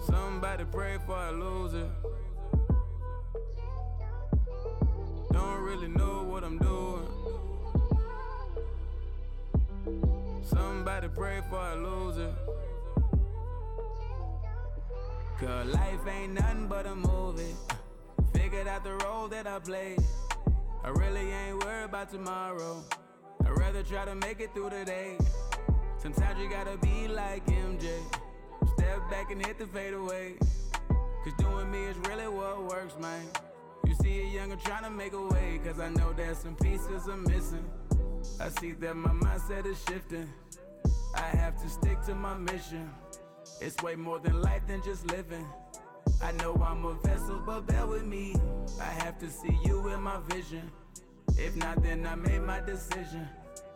[0.00, 1.90] Somebody pray for I lose it.
[5.32, 7.06] Don't really know what I'm doing.
[10.42, 12.00] Somebody pray for I lose.
[15.38, 17.54] Cause life ain't nothing but a movie.
[18.34, 19.96] Figured out the role that I play.
[20.84, 22.82] I really ain't worried about tomorrow.
[23.44, 25.16] I'd rather try to make it through the day.
[25.98, 27.90] Sometimes you gotta be like MJ.
[28.90, 30.34] Step back and hit the fade away.
[31.22, 33.24] Cause doing me is really what works, man.
[33.86, 35.60] You see a younger trying to make a way.
[35.64, 37.64] Cause I know that some pieces are missing.
[38.40, 40.28] I see that my mindset is shifting.
[41.14, 42.90] I have to stick to my mission.
[43.60, 45.46] It's way more than life than just living.
[46.20, 48.34] I know I'm a vessel, but bear with me.
[48.80, 50.68] I have to see you in my vision.
[51.38, 53.28] If not, then I made my decision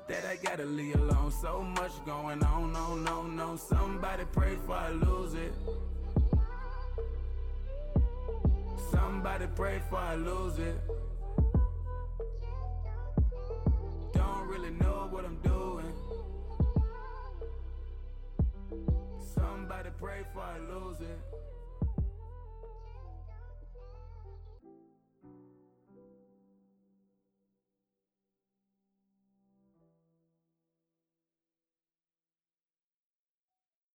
[0.08, 1.30] that I gotta leave alone.
[1.30, 3.58] So much going on, on, on, on.
[3.58, 5.52] Somebody pray for I lose it.
[8.90, 10.78] Somebody pray for I lose it.
[14.12, 15.92] Don't really know what I'm doing.
[19.34, 21.23] Somebody pray for I lose it.